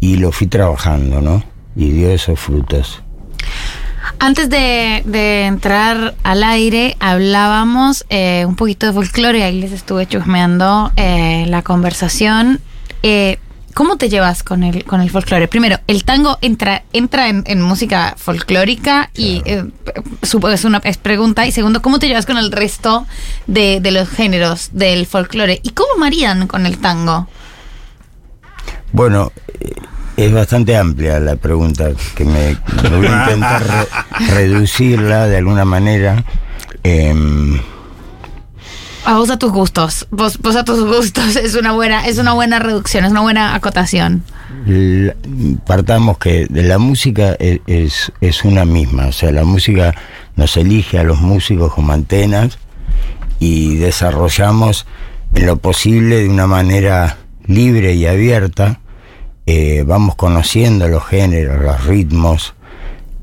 y 0.00 0.16
lo 0.16 0.32
fui 0.32 0.46
trabajando, 0.46 1.20
¿no? 1.20 1.44
Y 1.76 1.90
dio 1.90 2.10
esos 2.10 2.38
frutos. 2.40 3.02
Antes 4.18 4.48
de, 4.48 5.02
de 5.04 5.44
entrar 5.46 6.14
al 6.22 6.42
aire, 6.44 6.96
hablábamos 7.00 8.04
eh, 8.10 8.44
un 8.46 8.56
poquito 8.56 8.86
de 8.86 8.92
folclore, 8.92 9.44
ahí 9.44 9.60
les 9.60 9.72
estuve 9.72 10.06
chusmeando 10.06 10.90
eh, 10.96 11.44
la 11.48 11.62
conversación. 11.62 12.60
Eh, 13.02 13.38
¿Cómo 13.74 13.96
te 13.96 14.08
llevas 14.08 14.42
con 14.42 14.62
el, 14.64 14.84
con 14.84 15.00
el 15.00 15.10
folclore? 15.10 15.48
Primero, 15.48 15.78
¿el 15.86 16.04
tango 16.04 16.36
entra, 16.42 16.82
entra 16.92 17.28
en, 17.28 17.42
en 17.46 17.60
música 17.62 18.14
folclórica? 18.18 19.10
Y 19.14 19.42
eh, 19.46 19.64
supongo 20.22 20.48
que 20.50 20.54
es 20.56 20.64
una 20.64 20.78
es 20.84 20.98
pregunta. 20.98 21.46
Y 21.46 21.52
segundo, 21.52 21.80
¿cómo 21.80 21.98
te 21.98 22.06
llevas 22.08 22.26
con 22.26 22.36
el 22.36 22.52
resto 22.52 23.06
de, 23.46 23.80
de 23.80 23.90
los 23.90 24.08
géneros 24.10 24.70
del 24.72 25.06
folclore? 25.06 25.60
¿Y 25.62 25.70
cómo 25.70 25.96
marían 25.98 26.46
con 26.46 26.66
el 26.66 26.78
tango? 26.78 27.28
Bueno, 28.92 29.32
eh, 29.58 29.72
es 30.18 30.32
bastante 30.32 30.76
amplia 30.76 31.18
la 31.18 31.36
pregunta 31.36 31.88
que 32.14 32.24
me, 32.26 32.56
me 32.82 32.96
voy 32.96 33.06
a 33.06 33.22
intentar 33.24 33.62
re- 33.66 34.26
reducirla 34.34 35.26
de 35.28 35.38
alguna 35.38 35.64
manera. 35.64 36.22
Em, 36.84 37.58
A 39.04 39.14
vos 39.18 39.30
a 39.30 39.38
tus 39.38 39.50
gustos. 39.50 40.06
Vos, 40.10 40.38
vos 40.38 40.54
a 40.56 40.64
tus 40.64 40.84
gustos. 40.84 41.36
Es 41.42 41.54
una 41.54 41.72
buena, 41.72 42.06
es 42.06 42.18
una 42.18 42.32
buena 42.34 42.58
reducción, 42.58 43.04
es 43.04 43.10
una 43.10 43.20
buena 43.20 43.54
acotación. 43.54 44.22
partamos 45.66 46.18
que 46.18 46.46
la 46.50 46.78
música 46.78 47.36
e- 47.38 47.60
es, 47.66 48.12
es 48.20 48.44
una 48.44 48.64
misma, 48.64 49.06
o 49.06 49.12
sea, 49.12 49.32
la 49.32 49.44
música 49.44 49.94
nos 50.36 50.56
elige 50.56 50.98
a 50.98 51.02
los 51.04 51.20
músicos 51.20 51.72
como 51.74 51.92
antenas 51.92 52.58
y 53.40 53.76
desarrollamos 53.76 54.86
en 55.34 55.46
lo 55.46 55.56
posible 55.56 56.16
de 56.22 56.28
una 56.28 56.46
manera 56.46 57.16
libre 57.46 57.94
y 57.94 58.06
abierta, 58.06 58.80
eh, 59.46 59.82
vamos 59.86 60.14
conociendo 60.14 60.86
los 60.86 61.04
géneros, 61.06 61.60
los 61.60 61.84
ritmos 61.86 62.54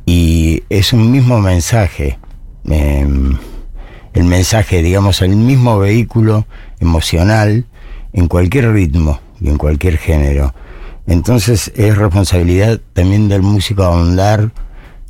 y 0.06 0.64
es 0.70 0.92
un 0.92 1.10
mismo 1.12 1.40
mensaje. 1.40 2.18
em, 2.66 3.38
el 4.14 4.24
mensaje, 4.24 4.82
digamos, 4.82 5.22
el 5.22 5.36
mismo 5.36 5.80
vehículo 5.80 6.46
emocional 6.80 7.66
en 8.14 8.28
cualquier 8.28 8.72
ritmo 8.72 9.20
y 9.40 9.50
en 9.50 9.58
cualquier 9.58 9.98
género. 9.98 10.54
Entonces 11.08 11.72
es 11.76 11.98
responsabilidad 11.98 12.80
también 12.94 13.30
del 13.30 13.42
músico 13.42 13.84
ahondar 13.84 14.52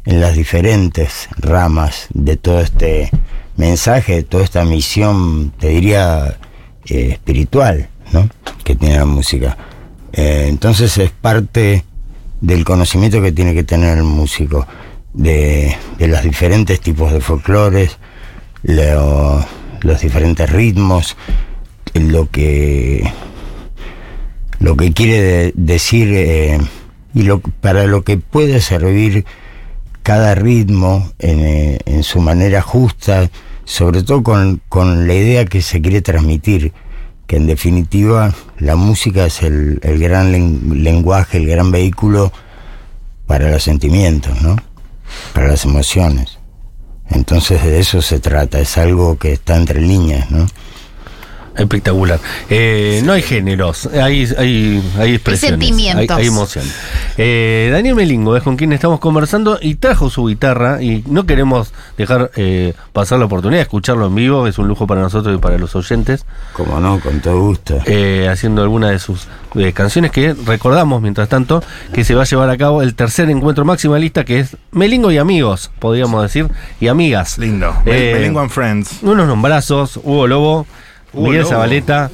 en 0.06 0.22
las 0.22 0.36
diferentes 0.36 1.28
ramas 1.38 2.08
de 2.14 2.38
todo 2.38 2.62
este 2.62 3.12
mensaje, 3.58 4.16
de 4.16 4.24
toda 4.24 4.44
esta 4.44 4.64
misión, 4.64 5.52
te 5.60 5.68
diría, 5.68 6.38
eh, 6.86 7.10
espiritual, 7.12 7.90
¿no? 8.14 8.30
Que 8.64 8.76
tiene 8.76 8.98
la 8.98 9.06
música. 9.06 9.58
Eh, 10.14 10.46
entonces 10.48 10.98
es 10.98 11.12
parte 11.12 11.84
del 12.40 12.64
conocimiento 12.64 13.22
que 13.22 13.34
tiene 13.34 13.54
que 13.54 13.64
tener 13.64 13.98
el 13.98 14.06
músico 14.06 14.66
de, 15.14 15.76
de 15.98 16.08
los 16.08 16.24
diferentes 16.24 16.80
tipos 16.80 17.12
de 17.12 17.20
folclores, 17.20 17.98
lo- 18.64 19.46
los 19.82 20.02
diferentes 20.02 20.50
ritmos, 20.50 21.16
lo 21.94 22.30
que 22.30 23.12
lo 24.60 24.76
que 24.76 24.92
quiere 24.92 25.22
de- 25.22 25.54
decir 25.56 26.10
eh, 26.14 26.60
y 27.14 27.24
lo, 27.24 27.40
para 27.40 27.86
lo 27.86 28.04
que 28.04 28.18
puede 28.18 28.60
servir 28.60 29.26
cada 30.04 30.36
ritmo 30.36 31.12
en, 31.20 31.40
eh, 31.40 31.80
en 31.86 32.04
su 32.04 32.20
manera 32.20 32.62
justa, 32.62 33.30
sobre 33.64 34.04
todo 34.04 34.22
con, 34.24 34.62
con 34.68 35.08
la 35.08 35.14
idea 35.14 35.46
que 35.46 35.62
se 35.62 35.82
quiere 35.82 36.02
transmitir, 36.02 36.74
que 37.26 37.38
en 37.38 37.48
definitiva 37.48 38.34
la 38.58 38.76
música 38.76 39.26
es 39.26 39.42
el, 39.44 39.80
el 39.84 40.00
gran 40.00 40.32
len- 40.34 40.84
lenguaje, 40.84 41.38
el 41.38 41.48
gran 41.48 41.72
vehículo 41.72 42.34
para 43.28 43.50
los 43.52 43.64
sentimientos, 43.64 44.42
¿no? 44.42 44.56
Para 45.34 45.48
las 45.50 45.64
emociones. 45.64 46.39
Entonces 47.10 47.64
de 47.64 47.80
eso 47.80 48.02
se 48.02 48.20
trata, 48.20 48.60
es 48.60 48.78
algo 48.78 49.18
que 49.18 49.34
está 49.34 49.56
entre 49.56 49.82
líneas, 49.82 50.30
¿no? 50.32 50.48
Espectacular. 51.60 52.20
Eh, 52.50 53.02
no 53.06 53.14
hay 53.14 53.22
géneros, 53.22 53.86
hay, 53.88 54.28
hay, 54.38 54.84
hay 54.98 55.14
expresiones. 55.16 55.60
sentimientos. 55.60 56.18
Hay, 56.18 56.22
hay 56.24 56.28
emoción. 56.28 56.66
Eh, 57.18 57.70
Daniel 57.72 57.96
Melingo 57.96 58.36
es 58.38 58.44
con 58.44 58.56
quien 58.56 58.72
estamos 58.74 59.00
conversando 59.00 59.60
y 59.62 59.76
trajo 59.76 60.10
su 60.10 60.26
guitarra 60.26 60.82
y 60.82 61.04
no 61.08 61.26
queremos 61.26 61.74
dejar 61.98 62.32
eh, 62.36 62.74
pasar 62.94 63.20
la 63.20 63.26
oportunidad 63.26 63.60
de 63.60 63.64
escucharlo 63.64 64.08
en 64.08 64.16
vivo, 64.16 64.48
es 64.48 64.58
un 64.58 64.68
lujo 64.68 64.88
para 64.88 65.02
nosotros 65.02 65.36
y 65.36 65.40
para 65.40 65.58
los 65.58 65.76
oyentes, 65.76 66.26
Como 66.54 66.80
no, 66.80 67.00
con 67.00 67.20
todo 67.20 67.40
gusto. 67.42 67.78
eh, 67.86 68.28
haciendo 68.32 68.62
alguna 68.62 68.90
de 68.92 69.00
sus 69.00 69.28
eh, 69.56 69.74
canciones 69.74 70.12
que 70.12 70.34
recordamos, 70.46 71.02
mientras 71.02 71.28
tanto, 71.28 71.62
que 71.94 72.04
se 72.04 72.16
va 72.16 72.22
a 72.24 72.26
llevar 72.26 72.50
a 72.50 72.58
cabo 72.58 72.82
el 72.82 72.96
tercer 72.96 73.30
encuentro 73.30 73.66
maximalista 73.66 74.24
que 74.24 74.40
es 74.40 74.56
Melingo 74.72 75.12
y 75.12 75.18
amigos, 75.18 75.72
podríamos 75.80 76.22
decir, 76.24 76.48
y 76.80 76.88
amigas. 76.88 77.38
Lindo. 77.38 77.74
Eh, 77.86 78.12
Melingo 78.16 78.40
and 78.40 78.50
Friends. 78.52 79.00
unos 79.02 79.28
nombrazos, 79.28 79.98
Hugo 79.98 80.28
Lobo, 80.28 80.68
Miguel. 81.14 81.46
Zabaleta, 81.46 82.10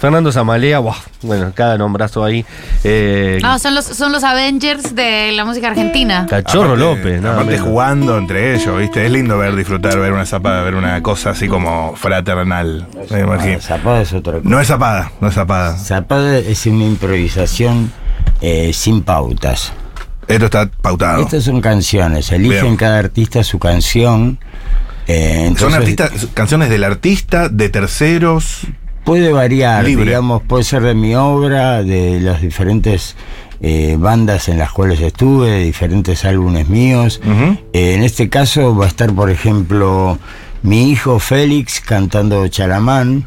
Fernando 0.00 0.32
Zamalea, 0.32 0.80
buah, 0.80 0.96
bueno, 1.22 1.52
cada 1.54 1.78
nombrazo 1.78 2.24
ahí. 2.24 2.44
Eh, 2.82 3.38
Ah, 3.44 3.58
son 3.60 3.74
los, 3.76 3.84
son 3.84 4.10
los 4.10 4.24
Avengers 4.24 4.96
de 4.96 5.30
la 5.32 5.44
música 5.44 5.68
argentina. 5.68 6.26
Cachorro 6.28 6.72
Aparte- 6.74 6.80
López, 6.84 7.20
nada 7.22 7.34
aparte 7.34 7.52
menos. 7.52 7.66
jugando 7.68 8.18
entre 8.18 8.54
ellos, 8.56 8.76
¿viste? 8.78 9.06
Es 9.06 9.12
lindo 9.12 9.38
ver, 9.38 9.54
disfrutar, 9.54 9.96
ver 10.00 10.12
una 10.12 10.26
zapada, 10.26 10.62
ver 10.62 10.74
una 10.74 11.00
cosa 11.02 11.30
así 11.30 11.46
como 11.46 11.94
fraternal. 11.94 12.88
Me 13.10 13.20
imagino. 13.20 13.58
Ah, 13.58 13.62
Zapada 13.62 14.02
es 14.02 14.12
otra 14.12 14.32
cosa. 14.38 14.48
No 14.48 14.60
es 14.60 14.66
zapada, 14.66 15.12
no 15.20 15.28
es 15.28 15.34
zapada. 15.34 15.76
Zapada 15.78 16.38
es 16.38 16.66
una 16.66 16.84
improvisación 16.84 17.92
eh, 18.40 18.72
sin 18.72 19.02
pautas. 19.02 19.72
Esto 20.26 20.46
está 20.46 20.68
pautado. 20.80 21.22
Estas 21.22 21.44
son 21.44 21.60
canciones, 21.60 22.32
eligen 22.32 22.60
Bien. 22.62 22.76
cada 22.76 22.98
artista 22.98 23.44
su 23.44 23.58
canción. 23.60 24.38
Eh, 25.06 25.52
Son 25.56 25.74
artistas, 25.74 26.28
canciones 26.34 26.70
del 26.70 26.84
artista, 26.84 27.48
de 27.48 27.68
terceros. 27.68 28.60
Puede 29.04 29.32
variar, 29.32 29.84
Libre. 29.84 30.06
digamos, 30.06 30.42
puede 30.42 30.62
ser 30.64 30.82
de 30.82 30.94
mi 30.94 31.14
obra, 31.16 31.82
de 31.82 32.20
las 32.20 32.40
diferentes 32.40 33.16
eh, 33.60 33.96
bandas 33.98 34.48
en 34.48 34.58
las 34.58 34.70
cuales 34.70 35.00
estuve, 35.00 35.50
de 35.50 35.64
diferentes 35.64 36.24
álbumes 36.24 36.68
míos. 36.68 37.20
Eh, 37.72 37.94
en 37.94 38.02
este 38.02 38.28
caso 38.28 38.76
va 38.76 38.84
a 38.84 38.88
estar, 38.88 39.12
por 39.12 39.30
ejemplo, 39.30 40.18
mi 40.62 40.90
hijo 40.90 41.18
Félix 41.18 41.80
cantando 41.80 42.46
Chalamán, 42.48 43.24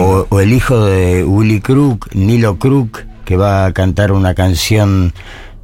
o, 0.00 0.26
o 0.28 0.40
el 0.40 0.52
hijo 0.52 0.86
de 0.86 1.22
Willy 1.22 1.60
Crook, 1.60 2.08
Nilo 2.14 2.58
Crook, 2.58 3.04
que 3.26 3.36
va 3.36 3.66
a 3.66 3.72
cantar 3.72 4.12
una 4.12 4.34
canción 4.34 5.12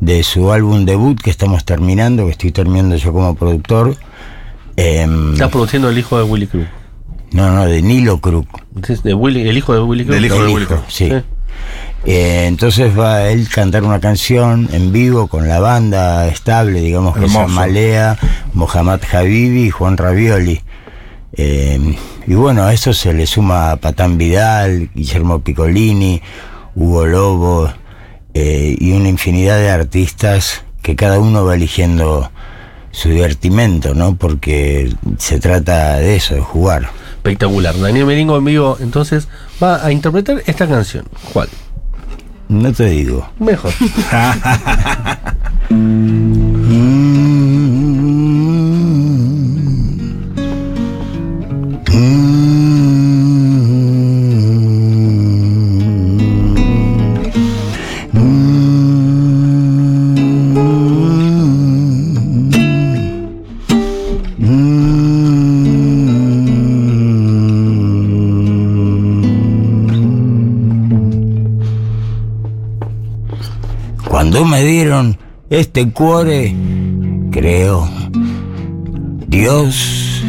de 0.00 0.22
su 0.22 0.52
álbum 0.52 0.84
debut 0.84 1.18
que 1.20 1.30
estamos 1.30 1.64
terminando, 1.64 2.26
que 2.26 2.32
estoy 2.32 2.52
terminando 2.52 2.96
yo 2.96 3.12
como 3.12 3.34
productor. 3.34 3.96
Em, 4.76 5.32
Estás 5.34 5.50
produciendo 5.50 5.88
el 5.90 5.98
hijo 5.98 6.16
de 6.18 6.24
Willy 6.24 6.46
Cruz. 6.46 6.66
No, 7.32 7.50
no, 7.52 7.66
de 7.66 7.82
Nilo 7.82 8.20
de 8.22 9.14
Willy- 9.14 9.48
el 9.48 9.56
hijo 9.58 9.74
de 9.74 9.80
Willy 9.80 10.04
Crook. 10.04 10.14
Del 10.14 10.24
hijo 10.26 10.42
de 10.44 10.52
Willy 10.52 10.66
Crook. 10.66 10.84
Sí. 10.88 11.10
Eh, 12.06 12.44
entonces 12.46 12.96
va 12.98 13.16
a 13.16 13.30
él 13.30 13.48
cantar 13.48 13.82
una 13.82 13.98
canción 13.98 14.68
en 14.72 14.92
vivo 14.92 15.26
con 15.26 15.48
la 15.48 15.58
banda 15.58 16.26
estable, 16.28 16.80
digamos 16.80 17.16
que 17.16 17.28
son 17.28 17.50
Malea, 17.52 18.18
Mohammad 18.52 19.00
Habibi 19.12 19.64
y 19.66 19.70
Juan 19.70 19.96
Ravioli. 19.96 20.60
Eh, 21.36 21.96
y 22.26 22.34
bueno, 22.34 22.62
a 22.64 22.74
eso 22.74 22.92
se 22.92 23.12
le 23.14 23.26
suma 23.26 23.76
Patán 23.76 24.18
Vidal, 24.18 24.90
Guillermo 24.94 25.40
Piccolini, 25.40 26.20
Hugo 26.74 27.06
Lobo 27.06 27.72
eh, 28.34 28.76
y 28.78 28.92
una 28.92 29.08
infinidad 29.08 29.58
de 29.58 29.70
artistas 29.70 30.64
que 30.82 30.94
cada 30.96 31.18
uno 31.18 31.44
va 31.44 31.54
eligiendo 31.54 32.30
su 32.94 33.08
divertimento, 33.08 33.92
¿no? 33.92 34.14
Porque 34.14 34.94
se 35.18 35.40
trata 35.40 35.96
de 35.96 36.16
eso, 36.16 36.34
de 36.34 36.40
jugar. 36.40 36.88
Espectacular. 37.16 37.78
Daniel 37.78 38.06
Melingo 38.06 38.36
en 38.36 38.44
vivo, 38.44 38.78
entonces, 38.80 39.28
va 39.62 39.84
a 39.84 39.90
interpretar 39.90 40.42
esta 40.46 40.68
canción. 40.68 41.04
¿Cuál? 41.32 41.48
No 42.48 42.72
te 42.72 42.84
digo. 42.84 43.28
Mejor. 43.38 43.72
este 75.60 75.88
cuore, 75.90 76.52
creo, 77.30 77.88
Dios 79.28 80.22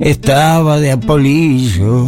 estaba 0.00 0.78
de 0.78 0.92
apolillo. 0.92 2.06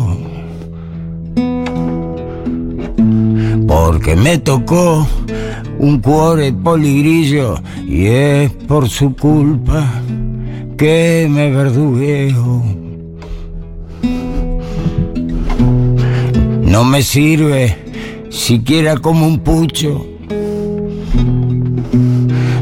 Porque 3.66 4.16
me 4.16 4.38
tocó 4.38 5.06
un 5.78 6.00
cuore 6.00 6.52
poligrillo 6.52 7.54
y 7.86 8.06
es 8.06 8.50
por 8.50 8.88
su 8.88 9.14
culpa 9.16 9.90
que 10.76 11.26
me 11.30 11.50
verdugueo. 11.50 12.62
No 16.62 16.84
me 16.84 17.02
sirve 17.02 17.76
siquiera 18.28 18.96
como 18.98 19.26
un 19.26 19.38
pucho. 19.38 20.04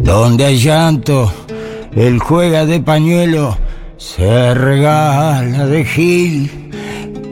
Donde 0.07 0.45
hay 0.45 0.59
llanto, 0.59 1.33
él 1.93 2.21
juega 2.21 2.65
de 2.65 2.79
pañuelo, 2.79 3.59
se 3.97 4.55
regala 4.55 5.67
de 5.67 5.85
gil 5.85 6.71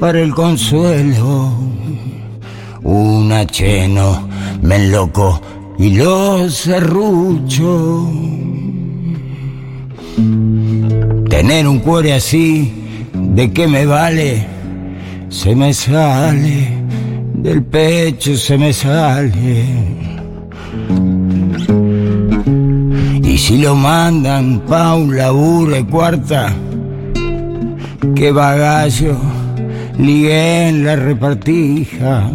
para 0.00 0.20
el 0.20 0.34
consuelo. 0.34 1.56
Un 2.82 3.30
acheno 3.30 4.28
me 4.60 4.74
enloco 4.74 5.40
y 5.78 5.90
lo 5.90 6.50
serrucho. 6.50 8.10
Tener 11.30 11.68
un 11.68 11.78
cuore 11.78 12.14
así, 12.14 13.06
¿de 13.12 13.52
qué 13.52 13.68
me 13.68 13.86
vale? 13.86 14.44
Se 15.28 15.54
me 15.54 15.72
sale, 15.72 16.70
del 17.34 17.62
pecho 17.62 18.36
se 18.36 18.58
me 18.58 18.72
sale. 18.72 20.13
Y 23.34 23.38
si 23.38 23.58
lo 23.58 23.74
mandan 23.74 24.60
pa' 24.60 24.94
un 24.94 25.16
laburo 25.16 25.72
de 25.74 25.84
cuarta, 25.84 26.54
que 28.14 28.30
bagallo 28.30 29.16
ligué 29.98 30.68
en 30.68 30.84
la 30.84 30.94
repartija. 30.94 32.30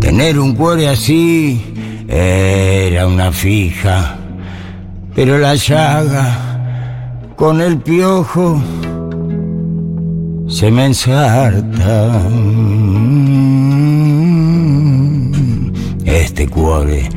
Tener 0.00 0.40
un 0.40 0.56
cuore 0.56 0.88
así 0.88 1.62
era 2.08 3.06
una 3.06 3.30
fija, 3.30 4.16
pero 5.14 5.38
la 5.38 5.54
llaga 5.54 6.26
con 7.36 7.60
el 7.60 7.78
piojo 7.78 8.60
se 10.48 10.68
me 10.68 10.86
ensarta. 10.86 12.22
Este 16.04 16.48
cuore. 16.48 17.08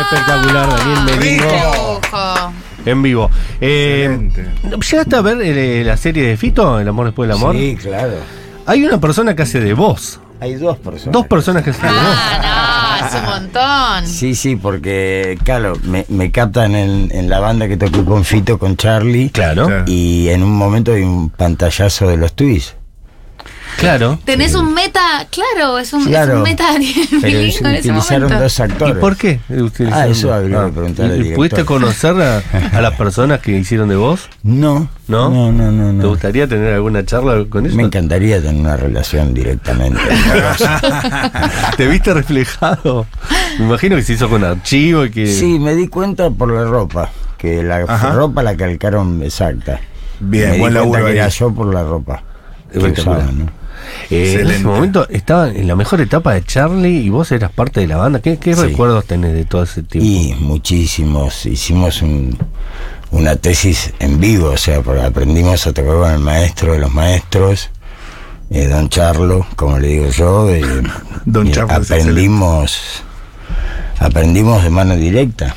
Espectacular, 0.00 0.68
Daniel. 0.68 1.40
Lujo. 1.40 2.00
En 2.86 3.02
vivo. 3.02 3.30
Eh. 3.60 4.33
¿Llegaste 4.70 5.16
a 5.16 5.20
ver 5.20 5.38
eh, 5.42 5.84
la 5.84 5.96
serie 5.96 6.26
de 6.26 6.36
Fito, 6.36 6.78
El 6.80 6.88
amor 6.88 7.06
después 7.06 7.28
del 7.28 7.36
amor? 7.36 7.54
Sí, 7.54 7.76
claro. 7.80 8.14
Hay 8.66 8.84
una 8.84 8.98
persona 8.98 9.34
que 9.36 9.42
hace 9.42 9.60
de 9.60 9.74
voz. 9.74 10.20
Hay 10.40 10.54
dos 10.54 10.76
personas. 10.78 11.12
Dos 11.12 11.26
personas 11.26 11.62
que 11.62 11.70
hacen 11.70 11.82
de 11.82 11.88
voz. 11.94 12.18
Ah, 12.46 12.98
no, 13.00 13.06
es 13.06 13.14
un 13.14 13.28
montón. 13.30 14.06
Sí, 14.06 14.34
sí, 14.34 14.56
porque, 14.56 15.38
claro, 15.44 15.74
me, 15.84 16.04
me 16.08 16.30
captan 16.30 16.74
en, 16.74 17.08
en 17.12 17.28
la 17.28 17.40
banda 17.40 17.68
que 17.68 17.76
toqué 17.76 18.04
con 18.04 18.24
Fito, 18.24 18.58
con 18.58 18.76
Charlie. 18.76 19.30
Claro, 19.30 19.66
Claro. 19.66 19.84
Y 19.86 20.28
en 20.28 20.42
un 20.42 20.52
momento 20.56 20.92
hay 20.92 21.02
un 21.02 21.30
pantallazo 21.30 22.08
de 22.08 22.16
los 22.16 22.32
tweets. 22.34 22.74
Claro. 23.78 24.18
Tenés 24.24 24.54
un 24.54 24.72
meta, 24.74 25.26
claro, 25.30 25.78
es 25.78 25.92
un, 25.92 26.02
es 26.02 26.08
Claro. 26.08 26.36
un 26.38 26.42
meta 26.42 26.74
en 26.76 26.82
ese 26.82 27.62
utilizaron 27.62 28.30
dos 28.38 28.58
¿Y 28.58 28.62
actores. 28.62 28.96
por 28.96 29.16
qué? 29.16 29.40
utilizaron- 29.50 29.92
Ah, 29.92 30.06
eso 30.08 30.32
habría 30.32 30.64
que 30.66 30.72
preguntarle 30.72 31.12
al 31.14 31.18
¿Y- 31.18 31.20
y 31.20 31.22
director. 31.24 31.36
¿Pudiste 31.36 31.64
conocer 31.64 32.14
a, 32.22 32.42
a 32.76 32.80
las 32.80 32.94
personas 32.94 33.40
que 33.40 33.52
hicieron 33.52 33.88
de 33.88 33.96
voz? 33.96 34.28
No, 34.42 34.88
¿No? 35.08 35.30
no, 35.30 35.52
no, 35.52 35.70
no. 35.72 36.00
¿Te 36.00 36.06
gustaría 36.06 36.46
tener 36.48 36.74
alguna 36.74 37.04
charla 37.04 37.44
con 37.48 37.64
ellos? 37.64 37.76
Me 37.76 37.82
encantaría 37.84 38.40
tener 38.40 38.60
una 38.60 38.76
relación 38.76 39.34
directamente. 39.34 40.00
¿Te 41.76 41.86
viste 41.86 42.14
reflejado? 42.14 43.06
Me 43.58 43.66
imagino 43.66 43.96
que 43.96 44.02
se 44.02 44.14
hizo 44.14 44.28
con 44.28 44.44
archivo 44.44 45.04
y 45.04 45.10
que... 45.10 45.26
sí, 45.26 45.58
me 45.58 45.74
di 45.74 45.88
cuenta 45.88 46.30
por 46.30 46.50
la 46.52 46.64
ropa, 46.64 47.10
que 47.38 47.62
la 47.62 47.78
Ajá. 47.86 48.12
ropa 48.12 48.42
la 48.42 48.56
calcaron 48.56 49.22
exacta. 49.22 49.80
Bien, 50.20 50.50
me 50.50 50.54
di 50.54 50.60
buen 50.60 50.72
cuenta 50.74 50.80
laburo 50.80 51.06
que 51.06 51.12
era 51.18 51.28
yo 51.28 51.52
por 51.54 51.72
la 51.74 51.82
ropa. 51.84 52.22
que 52.72 52.78
usaba, 52.78 53.24
¿no? 53.32 53.46
Eh, 54.10 54.38
en 54.40 54.50
ese 54.50 54.64
momento 54.64 55.08
estaba 55.08 55.48
en 55.48 55.66
la 55.66 55.76
mejor 55.76 56.00
etapa 56.00 56.34
de 56.34 56.44
Charlie 56.44 57.00
y 57.02 57.08
vos 57.10 57.30
eras 57.32 57.50
parte 57.52 57.80
de 57.80 57.86
la 57.86 57.96
banda. 57.96 58.20
¿Qué, 58.20 58.36
qué 58.38 58.54
Sí. 58.54 58.62
recuerdos 58.62 59.06
tenés 59.06 59.32
de 59.34 59.44
todo 59.44 59.62
ese 59.62 59.82
tiempo? 59.82 60.06
Y 60.08 60.34
muchísimos. 60.40 61.46
Hicimos 61.46 62.02
un- 62.02 62.36
una 63.10 63.36
tesis 63.36 63.92
en 64.00 64.18
vivo, 64.20 64.48
o 64.50 64.56
sea, 64.56 64.80
porque 64.82 65.02
aprendimos 65.02 65.66
a 65.66 65.72
tocar 65.72 65.94
con 65.94 66.10
el 66.10 66.18
maestro 66.18 66.72
de 66.72 66.78
los 66.80 66.92
maestros, 66.92 67.70
eh, 68.50 68.66
Don 68.66 68.88
Charlo, 68.88 69.46
como 69.56 69.78
le 69.78 69.88
digo 69.88 70.08
yo. 70.10 70.48
eh, 70.50 70.62
Don 71.24 71.50
Charlo 71.52 71.72
aprendimos, 71.74 73.02
aprendimos 73.98 74.62
de 74.64 74.70
mano 74.70 74.96
directa. 74.96 75.54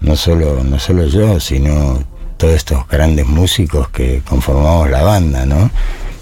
No 0.00 0.14
solo, 0.16 0.62
no 0.64 0.78
solo 0.78 1.06
yo, 1.06 1.40
sino 1.40 2.02
todos 2.36 2.54
estos 2.54 2.86
grandes 2.88 3.26
músicos 3.26 3.88
que 3.88 4.22
conformamos 4.28 4.88
la 4.90 5.02
banda, 5.02 5.44
¿no? 5.44 5.70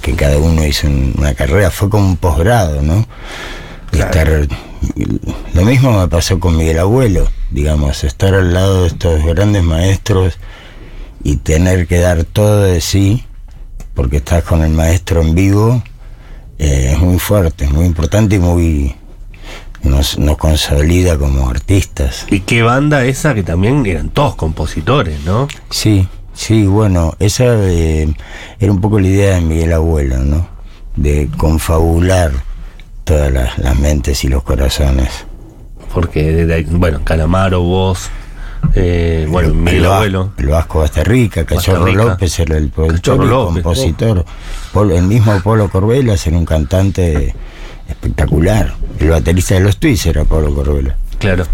Que 0.07 0.15
cada 0.15 0.39
uno 0.39 0.65
hizo 0.65 0.87
un- 0.87 1.15
una 1.19 1.35
carrera, 1.35 1.71
fue 1.71 1.91
como 1.91 2.07
un 2.07 2.17
posgrado, 2.17 2.81
¿no? 2.81 3.07
Estar, 3.93 4.47
lo 5.53 5.63
mismo 5.63 5.99
me 5.99 6.07
pasó 6.09 6.39
con 6.41 6.57
Miguel 6.57 6.79
Abuelo, 6.79 7.29
digamos, 7.51 8.05
estar 8.05 8.33
al 8.35 8.55
lado 8.55 8.83
de 8.83 8.89
estos 8.89 9.25
grandes 9.25 9.63
maestros 9.65 10.39
y 11.25 11.37
tener 11.39 11.87
que 11.89 11.99
dar 11.99 12.23
todo 12.25 12.63
de 12.63 12.81
sí, 12.81 13.25
porque 13.95 14.19
estás 14.19 14.45
con 14.45 14.63
el 14.63 14.71
maestro 14.71 15.23
en 15.23 15.35
vivo, 15.35 15.83
eh, 16.59 16.91
es 16.93 16.99
muy 17.01 17.19
fuerte, 17.19 17.65
es 17.65 17.73
muy 17.73 17.85
importante 17.87 18.37
y 18.37 18.39
muy 18.39 18.95
nos, 19.83 20.19
nos 20.19 20.37
consolida 20.37 21.19
como 21.19 21.49
artistas. 21.49 22.27
¿Y 22.31 22.41
qué 22.41 22.63
banda 22.63 23.05
esa 23.07 23.35
que 23.35 23.43
también 23.43 23.85
eran 23.87 24.11
todos 24.11 24.37
compositores, 24.37 25.21
no? 25.25 25.49
Sí, 25.71 26.07
sí, 26.37 26.67
bueno, 26.67 27.15
esa 27.19 27.45
eh, 27.69 28.15
era 28.61 28.71
un 28.73 28.81
poco 28.81 29.01
la 29.01 29.09
idea 29.09 29.35
de 29.35 29.41
Miguel 29.41 29.73
Abuelo, 29.73 30.19
¿no? 30.19 30.47
De 30.95 31.29
confabular 31.37 32.31
todas 33.05 33.33
las, 33.33 33.59
las 33.59 33.79
mentes 33.79 34.23
y 34.25 34.29
los 34.29 34.43
corazones. 34.45 35.09
Porque, 35.93 36.23
desde 36.45 36.63
bueno, 36.71 37.01
Calamaro, 37.05 37.63
vos, 37.63 38.11
eh, 38.75 39.27
bueno, 39.31 39.49
el, 39.49 39.55
Miguel 39.55 39.85
el 39.85 39.87
Abuelo. 39.93 40.33
el 40.37 40.47
Vasco 40.47 40.81
Basterrica, 40.81 41.45
Cachorro 41.45 41.81
Basterrica. 41.81 42.05
López 42.05 42.39
era 42.41 42.57
el 42.59 42.69
productor 42.71 43.17
Cachorro 43.19 43.51
y 43.51 43.55
compositor. 43.63 44.25
Polo- 44.73 44.97
el 44.97 45.05
mismo 45.05 45.41
Polo 45.43 45.69
Corbelas 45.71 46.27
era 46.27 46.37
un 46.37 46.45
cantante 46.45 47.35
espectacular. 47.89 48.75
El 48.99 49.11
baterista 49.11 49.55
de 49.55 49.61
los 49.61 49.79
Twists 49.79 50.07
era 50.07 50.25
Polo 50.25 50.55
Corbelas. 50.55 50.97
Claro. 51.19 51.45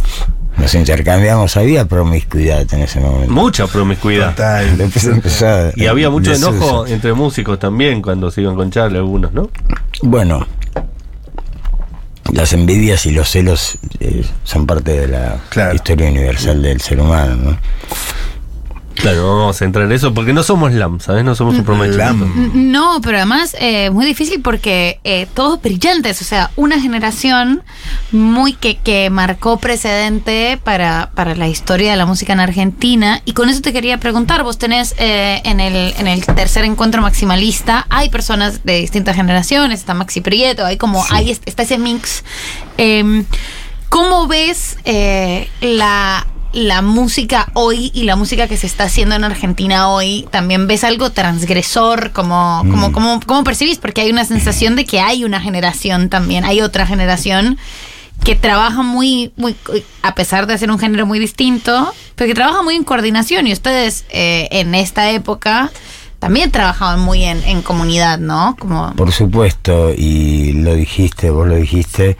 Nos 0.58 0.74
intercambiamos, 0.74 1.56
había 1.56 1.86
promiscuidad 1.86 2.66
en 2.72 2.82
ese 2.82 3.00
momento. 3.00 3.32
Mucha 3.32 3.66
promiscuidad. 3.66 4.30
Total. 4.30 4.76
Después 4.78 5.04
empezó 5.06 5.48
a- 5.48 5.72
Y 5.74 5.86
había 5.86 6.10
mucho 6.10 6.30
desuso. 6.30 6.50
enojo 6.50 6.86
entre 6.86 7.12
músicos 7.14 7.58
también 7.58 8.02
cuando 8.02 8.30
se 8.30 8.42
iban 8.42 8.54
con 8.54 8.70
Charlie 8.70 8.98
algunos, 8.98 9.32
¿no? 9.32 9.50
Bueno, 10.02 10.46
las 12.32 12.52
envidias 12.52 13.04
y 13.06 13.10
los 13.12 13.28
celos 13.30 13.78
eh, 14.00 14.24
son 14.44 14.66
parte 14.66 14.92
de 15.00 15.08
la 15.08 15.36
Claro. 15.48 15.74
historia 15.74 16.08
universal 16.08 16.62
del 16.62 16.80
ser 16.80 17.00
humano, 17.00 17.36
¿no? 17.36 17.58
Claro, 19.02 19.22
no 19.22 19.38
vamos 19.40 19.60
a 19.60 19.64
entrar 19.64 19.84
en 19.86 19.92
eso 19.92 20.14
porque 20.14 20.32
no 20.32 20.44
somos 20.44 20.72
LAM, 20.72 21.00
¿sabes? 21.00 21.24
No 21.24 21.34
somos 21.34 21.56
un 21.56 21.64
promedio. 21.64 21.96
Lam. 21.96 22.70
No, 22.70 23.00
pero 23.02 23.16
además 23.16 23.56
eh, 23.58 23.90
muy 23.90 24.06
difícil 24.06 24.40
porque 24.40 25.00
eh, 25.02 25.26
todos 25.34 25.60
brillantes, 25.60 26.22
o 26.22 26.24
sea, 26.24 26.52
una 26.54 26.80
generación 26.80 27.64
muy 28.12 28.52
que, 28.52 28.76
que 28.76 29.10
marcó 29.10 29.58
precedente 29.58 30.56
para, 30.62 31.10
para 31.16 31.34
la 31.34 31.48
historia 31.48 31.90
de 31.90 31.96
la 31.96 32.06
música 32.06 32.32
en 32.32 32.38
Argentina. 32.38 33.20
Y 33.24 33.32
con 33.32 33.48
eso 33.48 33.60
te 33.60 33.72
quería 33.72 33.98
preguntar, 33.98 34.44
vos 34.44 34.56
tenés 34.56 34.94
eh, 34.98 35.40
en, 35.44 35.58
el, 35.58 35.94
en 35.98 36.06
el 36.06 36.24
tercer 36.24 36.64
encuentro 36.64 37.02
maximalista, 37.02 37.86
hay 37.90 38.08
personas 38.08 38.64
de 38.64 38.76
distintas 38.78 39.16
generaciones, 39.16 39.80
está 39.80 39.94
Maxi 39.94 40.20
Prieto, 40.20 40.64
hay 40.64 40.76
como, 40.76 41.04
hay, 41.10 41.32
est- 41.32 41.42
está 41.46 41.64
ese 41.64 41.76
mix. 41.76 42.22
Em, 42.76 43.24
¿Cómo 43.88 44.26
ves 44.26 44.78
eh, 44.84 45.50
la, 45.60 46.26
la 46.52 46.82
música 46.82 47.48
hoy 47.54 47.90
y 47.94 48.04
la 48.04 48.16
música 48.16 48.46
que 48.48 48.56
se 48.56 48.66
está 48.66 48.84
haciendo 48.84 49.14
en 49.14 49.24
Argentina 49.24 49.88
hoy? 49.88 50.26
¿También 50.30 50.66
ves 50.66 50.84
algo 50.84 51.10
transgresor? 51.10 52.12
¿Cómo, 52.12 52.62
cómo, 52.70 52.88
Mm. 52.88 52.92
cómo, 52.92 53.20
cómo 53.26 53.44
percibís? 53.44 53.78
Porque 53.78 54.02
hay 54.02 54.10
una 54.10 54.24
sensación 54.24 54.76
de 54.76 54.84
que 54.84 55.00
hay 55.00 55.24
una 55.24 55.40
generación 55.40 56.08
también, 56.08 56.44
hay 56.44 56.60
otra 56.60 56.86
generación 56.86 57.58
que 58.24 58.36
trabaja 58.36 58.82
muy, 58.82 59.32
muy, 59.36 59.56
a 60.02 60.14
pesar 60.14 60.46
de 60.46 60.56
ser 60.56 60.70
un 60.70 60.78
género 60.78 61.06
muy 61.06 61.18
distinto, 61.18 61.92
pero 62.14 62.28
que 62.28 62.34
trabaja 62.34 62.62
muy 62.62 62.76
en 62.76 62.84
coordinación 62.84 63.46
y 63.48 63.52
ustedes 63.52 64.04
eh, 64.10 64.48
en 64.52 64.74
esta 64.76 65.10
época 65.10 65.72
también 66.20 66.52
trabajaban 66.52 67.00
muy 67.00 67.24
en, 67.24 67.42
en 67.42 67.62
comunidad, 67.62 68.18
¿no? 68.20 68.54
Como, 68.60 68.92
Por 68.94 69.10
supuesto, 69.10 69.90
y 69.96 70.52
lo 70.52 70.74
dijiste, 70.74 71.30
vos 71.30 71.48
lo 71.48 71.56
dijiste, 71.56 72.16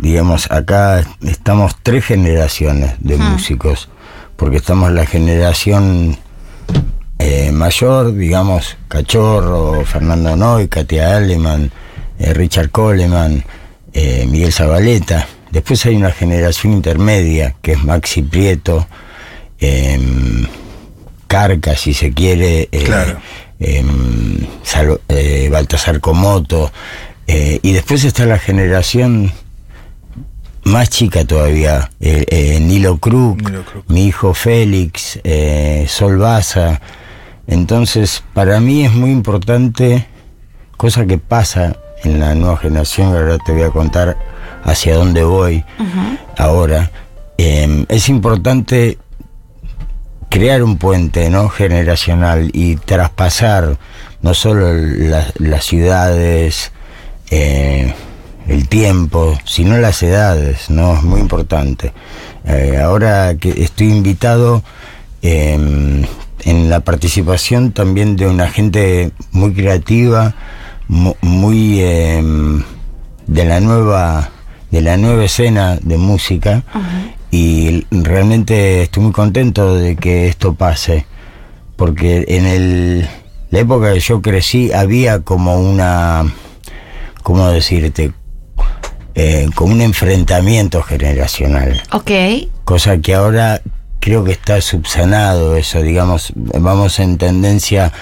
digamos, 0.00 0.50
acá 0.50 1.04
estamos 1.22 1.76
tres 1.82 2.04
generaciones 2.04 2.94
de 3.00 3.16
músicos, 3.16 3.88
porque 4.36 4.56
estamos 4.58 4.90
la 4.92 5.06
generación 5.06 6.16
eh, 7.18 7.52
mayor, 7.52 8.14
digamos, 8.14 8.76
Cachorro, 8.88 9.84
Fernando 9.84 10.36
Noy, 10.36 10.68
Katia 10.68 11.16
Aleman, 11.16 11.70
eh, 12.18 12.34
Richard 12.34 12.70
Coleman, 12.70 13.44
eh, 13.92 14.26
Miguel 14.28 14.52
Zabaleta. 14.52 15.26
Después 15.50 15.84
hay 15.86 15.94
una 15.96 16.10
generación 16.10 16.72
intermedia, 16.72 17.54
que 17.62 17.72
es 17.72 17.84
Maxi 17.84 18.22
Prieto, 18.22 18.86
em, 19.60 20.46
Carca, 21.28 21.76
si 21.76 21.94
se 21.94 22.12
quiere, 22.12 22.68
eh, 22.72 22.82
Claro. 22.84 23.18
em, 23.60 24.46
Salo- 24.64 25.00
eh, 25.08 25.48
Baltasar 25.50 26.00
Comoto, 26.00 26.72
eh, 27.26 27.60
y 27.62 27.72
después 27.72 28.04
está 28.04 28.26
la 28.26 28.38
generación 28.38 29.32
más 30.64 30.88
chica 30.90 31.24
todavía, 31.24 31.90
eh, 32.00 32.24
eh, 32.28 32.60
Nilo 32.60 32.98
Kruk. 32.98 33.40
mi 33.88 34.06
hijo 34.06 34.34
Félix, 34.34 35.18
eh, 35.24 35.86
Sol 35.88 36.18
Baza. 36.18 36.80
Entonces, 37.46 38.22
para 38.32 38.60
mí 38.60 38.84
es 38.84 38.92
muy 38.92 39.10
importante, 39.10 40.06
cosa 40.76 41.04
que 41.06 41.18
pasa 41.18 41.76
en 42.02 42.20
la 42.20 42.34
nueva 42.34 42.56
generación, 42.56 43.08
ahora 43.14 43.38
te 43.44 43.52
voy 43.52 43.62
a 43.62 43.70
contar 43.70 44.16
hacia 44.64 44.94
dónde 44.96 45.22
voy 45.24 45.64
ahora. 46.38 46.90
eh, 47.36 47.84
es 47.88 48.08
importante 48.08 48.96
crear 50.30 50.62
un 50.62 50.78
puente 50.78 51.28
no 51.30 51.48
generacional 51.48 52.50
y 52.52 52.76
traspasar 52.76 53.76
no 54.22 54.34
solo 54.34 54.72
la- 54.72 55.26
las 55.38 55.64
ciudades 55.64 56.70
eh, 57.30 57.92
el 58.48 58.68
tiempo 58.68 59.38
sino 59.44 59.76
las 59.78 60.02
edades 60.02 60.68
no 60.70 60.94
es 60.94 61.02
muy 61.02 61.20
importante. 61.20 61.92
Eh, 62.46 62.78
ahora 62.82 63.34
que 63.36 63.50
estoy 63.62 63.88
invitado 63.90 64.62
eh, 65.22 65.54
en 66.44 66.70
la 66.70 66.80
participación 66.80 67.72
también 67.72 68.16
de 68.16 68.26
una 68.26 68.48
gente 68.50 69.12
muy 69.32 69.54
creativa 69.54 70.34
mu- 70.88 71.14
muy 71.22 71.80
eh, 71.80 72.22
de 73.26 73.44
la 73.46 73.60
nueva 73.60 74.30
de 74.70 74.82
la 74.82 74.96
nueva 74.98 75.24
escena 75.24 75.78
de 75.80 75.96
música 75.96 76.62
y 77.30 77.86
realmente 77.90 78.82
estoy 78.82 79.04
muy 79.04 79.12
contento 79.12 79.74
de 79.76 79.96
que 79.96 80.28
esto 80.28 80.54
pase 80.54 81.06
porque 81.76 82.24
en 82.28 82.44
el 82.44 83.08
la 83.50 83.60
época 83.60 83.92
que 83.94 84.00
yo 84.00 84.20
crecí 84.20 84.72
había 84.72 85.20
como 85.20 85.58
una 85.58 86.24
cómo 87.22 87.48
decirte 87.48 88.12
Eh, 89.16 89.48
como 89.54 89.72
un 89.72 89.80
enfrentamiento 89.80 90.82
generacional 90.82 91.80
ok, 91.92 92.10
cosa 92.64 92.98
que 92.98 93.14
ahora 93.14 93.62
creo 94.00 94.24
que 94.24 94.32
está 94.32 94.60
subsanado 94.60 95.56
eso, 95.56 95.80
digamos, 95.80 96.32
vamos 96.34 96.98
en 96.98 97.16
tendencia 97.16 97.92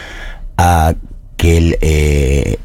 a 0.57 0.95
que 1.37 1.59
el, 1.59 1.79
eh, 1.81 2.59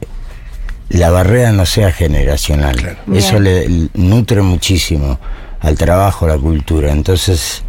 la 0.90 1.12
barrera 1.12 1.52
no 1.52 1.66
sea 1.66 1.92
generacional. 1.92 2.76
Claro. 2.76 2.98
Eso 3.14 3.40
le 3.40 3.90
nutre 3.94 4.42
muchísimo 4.42 5.20
al 5.60 5.78
trabajo, 5.78 6.26
a 6.26 6.30
la 6.30 6.38
cultura. 6.38 6.92
Entonces, 6.92 7.64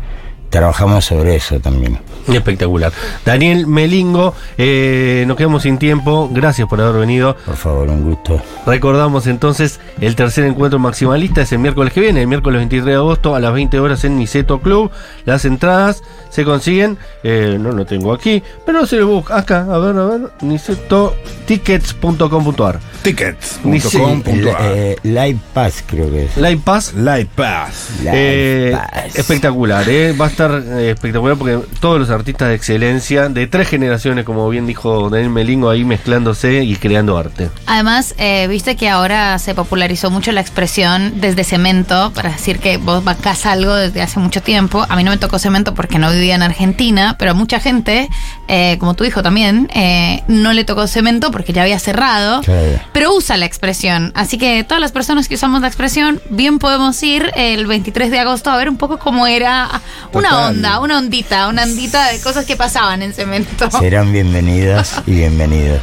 trabajamos 0.51 1.05
sobre 1.05 1.37
eso 1.37 1.61
también. 1.61 1.99
Espectacular. 2.27 2.93
Daniel 3.25 3.67
Melingo, 3.67 4.35
eh, 4.57 5.25
nos 5.27 5.37
quedamos 5.37 5.63
sin 5.63 5.79
tiempo. 5.79 6.29
Gracias 6.33 6.69
por 6.69 6.81
haber 6.81 7.01
venido. 7.01 7.37
Por 7.47 7.57
favor, 7.57 7.89
un 7.89 8.05
gusto. 8.05 8.41
Recordamos 8.67 9.27
entonces 9.27 9.81
el 10.01 10.15
tercer 10.17 10.45
encuentro 10.45 10.79
maximalista 10.79 11.43
es 11.43 11.53
el 11.53 11.59
miércoles 11.59 11.93
que 11.93 12.01
viene, 12.01 12.23
el 12.23 12.27
miércoles 12.27 12.59
23 12.61 12.87
de 12.87 12.95
agosto 12.95 13.35
a 13.35 13.41
las 13.41 13.53
20 13.53 13.79
horas 13.81 14.05
en 14.05 14.19
Niceto 14.19 14.61
Club. 14.61 14.91
Las 15.25 15.45
entradas 15.45 16.03
se 16.31 16.45
consiguen, 16.45 16.99
eh, 17.23 17.57
no 17.59 17.73
lo 17.73 17.87
tengo 17.87 18.13
aquí, 18.13 18.43
pero 18.67 18.87
se 18.87 18.97
lo 18.97 19.07
busca 19.09 19.39
acá, 19.39 19.67
a 19.71 19.79
ver, 19.79 19.97
a 19.97 20.05
ver, 20.07 20.21
nicetotickets.com.ar. 20.43 22.81
Tickets.com.ar 23.03 24.23
El, 24.27 24.49
eh, 24.61 24.97
Live 25.03 25.39
Pass 25.55 25.83
creo 25.87 26.11
que 26.11 26.25
es. 26.27 26.37
Live 26.37 26.61
Pass. 26.65 26.93
Live 26.95 27.29
Pass. 27.35 27.91
Live 28.01 28.11
eh, 28.15 28.73
Pass. 28.73 29.17
espectacular, 29.17 29.89
eh, 29.89 30.13
va 30.13 30.27
a 30.27 30.29
estar 30.29 30.63
eh, 30.65 30.91
espectacular 30.91 31.37
porque 31.37 31.59
todos 31.81 31.99
los 32.01 32.11
artistas 32.19 32.49
de 32.49 32.55
excelencia 32.55 33.29
de 33.29 33.47
tres 33.47 33.69
generaciones, 33.69 34.25
como 34.25 34.49
bien 34.49 34.67
dijo 34.67 35.11
Daniel 35.11 35.31
Melingo, 35.31 35.71
ahí 35.71 35.85
mezclándose 35.85 36.65
y 36.65 36.77
creando 36.77 37.17
arte. 37.17 37.51
Además, 37.67 38.15
eh, 38.19 38.47
viste 38.49 38.77
que 38.77 38.89
ahora 38.89 39.39
se 39.39 39.55
popularizó 39.55 40.11
mucho 40.11 40.33
la 40.33 40.41
expresión 40.41 41.21
desde 41.21 41.45
cemento 41.45 42.13
para 42.15 42.31
decir 42.31 42.59
que 42.59 42.77
vos 42.77 43.03
bancás 43.05 43.47
algo 43.47 43.75
desde 43.75 44.03
hace 44.03 44.21
mucho 44.21 44.43
tiempo. 44.43 44.85
A 44.89 44.97
mí 44.97 45.05
no 45.05 45.11
me 45.11 45.19
tocó 45.19 45.39
cemento 45.39 45.75
porque 45.75 45.99
no 45.99 46.11
vivía 46.11 46.35
en 46.35 46.43
Argentina, 46.43 47.17
pero 47.19 47.33
a 47.33 47.35
mucha 47.35 47.61
gente, 47.61 48.09
eh, 48.49 48.77
como 48.79 48.95
tu 48.95 49.05
hijo 49.05 49.23
también, 49.23 49.71
eh, 49.75 50.23
no 50.29 50.53
le 50.53 50.65
tocó 50.65 50.87
cemento 50.87 51.31
porque 51.31 51.53
ya 51.53 51.63
había 51.63 51.79
cerrado. 51.79 52.43
Claro. 52.43 52.81
Pero 52.93 53.15
usa 53.15 53.37
la 53.37 53.47
expresión. 53.47 54.13
Así 54.15 54.39
que 54.39 54.65
todas 54.65 54.81
las 54.81 54.93
personas 54.93 55.29
que 55.29 55.35
usamos 55.35 55.61
la 55.61 55.69
expresión, 55.69 56.21
bien 56.31 56.59
podemos 56.59 57.03
ir 57.03 57.31
el 57.37 57.67
23 57.67 58.11
de 58.11 58.19
agosto 58.19 58.51
a 58.51 58.57
ver 58.57 58.69
un 58.69 58.77
poco 58.77 58.99
cómo 58.99 59.27
era 59.27 59.69
una 60.13 60.31
Total. 60.31 60.51
onda, 60.51 60.81
una 60.81 60.99
ondita, 60.99 61.49
una 61.49 61.63
ondita 61.63 61.98
de 62.07 62.21
cosas 62.21 62.47
que 62.47 62.57
pasaban 62.57 63.03
en 63.03 63.13
cemento. 63.13 63.71
Serán 63.71 64.13
bienvenidas 64.13 65.03
y 65.07 65.13
bienvenidos. 65.13 65.81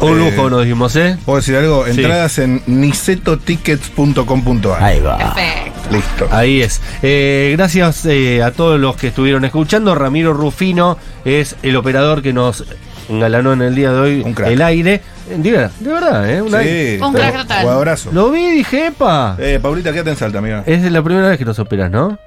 Un 0.00 0.20
Eh, 0.20 0.30
lujo 0.30 0.50
nos 0.50 0.62
dijimos, 0.62 0.94
¿eh? 0.96 1.16
¿Puedo 1.24 1.38
decir 1.38 1.56
algo? 1.56 1.84
Sí. 1.84 1.90
Entradas 1.92 2.38
en 2.38 2.62
nicetotickets.com.ar. 2.66 4.82
Ahí 4.82 5.00
va. 5.00 5.18
Perfecto. 5.18 5.80
Listo. 5.90 6.28
Ahí 6.30 6.62
es. 6.62 6.80
Eh, 7.02 7.54
gracias 7.56 8.04
eh, 8.06 8.42
a 8.42 8.50
todos 8.52 8.78
los 8.80 8.96
que 8.96 9.08
estuvieron 9.08 9.44
escuchando. 9.44 9.94
Ramiro 9.94 10.32
Rufino 10.32 10.98
es 11.24 11.56
el 11.62 11.76
operador 11.76 12.22
que 12.22 12.32
nos 12.32 12.64
engalanó 13.08 13.52
en 13.52 13.62
el 13.62 13.74
día 13.74 13.92
de 13.92 13.98
hoy 14.00 14.22
Un 14.24 14.34
crack. 14.34 14.50
el 14.50 14.62
aire. 14.62 15.00
De 15.28 15.50
verdad, 15.50 15.70
de 15.80 15.92
verdad, 15.92 16.30
¿eh? 16.30 16.42
Un 16.42 16.54
aire. 16.54 16.96
Sí, 16.98 17.02
Un 17.02 17.12
crack 17.14 17.36
total. 17.38 17.98
Lo 18.12 18.30
vi 18.30 18.40
y 18.46 18.50
dije, 18.56 18.86
epa. 18.88 19.36
Eh, 19.38 19.58
Paulita, 19.62 19.92
quédate 19.92 20.10
en 20.10 20.16
Salta, 20.16 20.38
amiga. 20.38 20.62
Es 20.66 20.82
la 20.90 21.02
primera 21.02 21.28
vez 21.28 21.38
que 21.38 21.44
nos 21.44 21.58
operas, 21.58 21.90
¿no? 21.90 22.18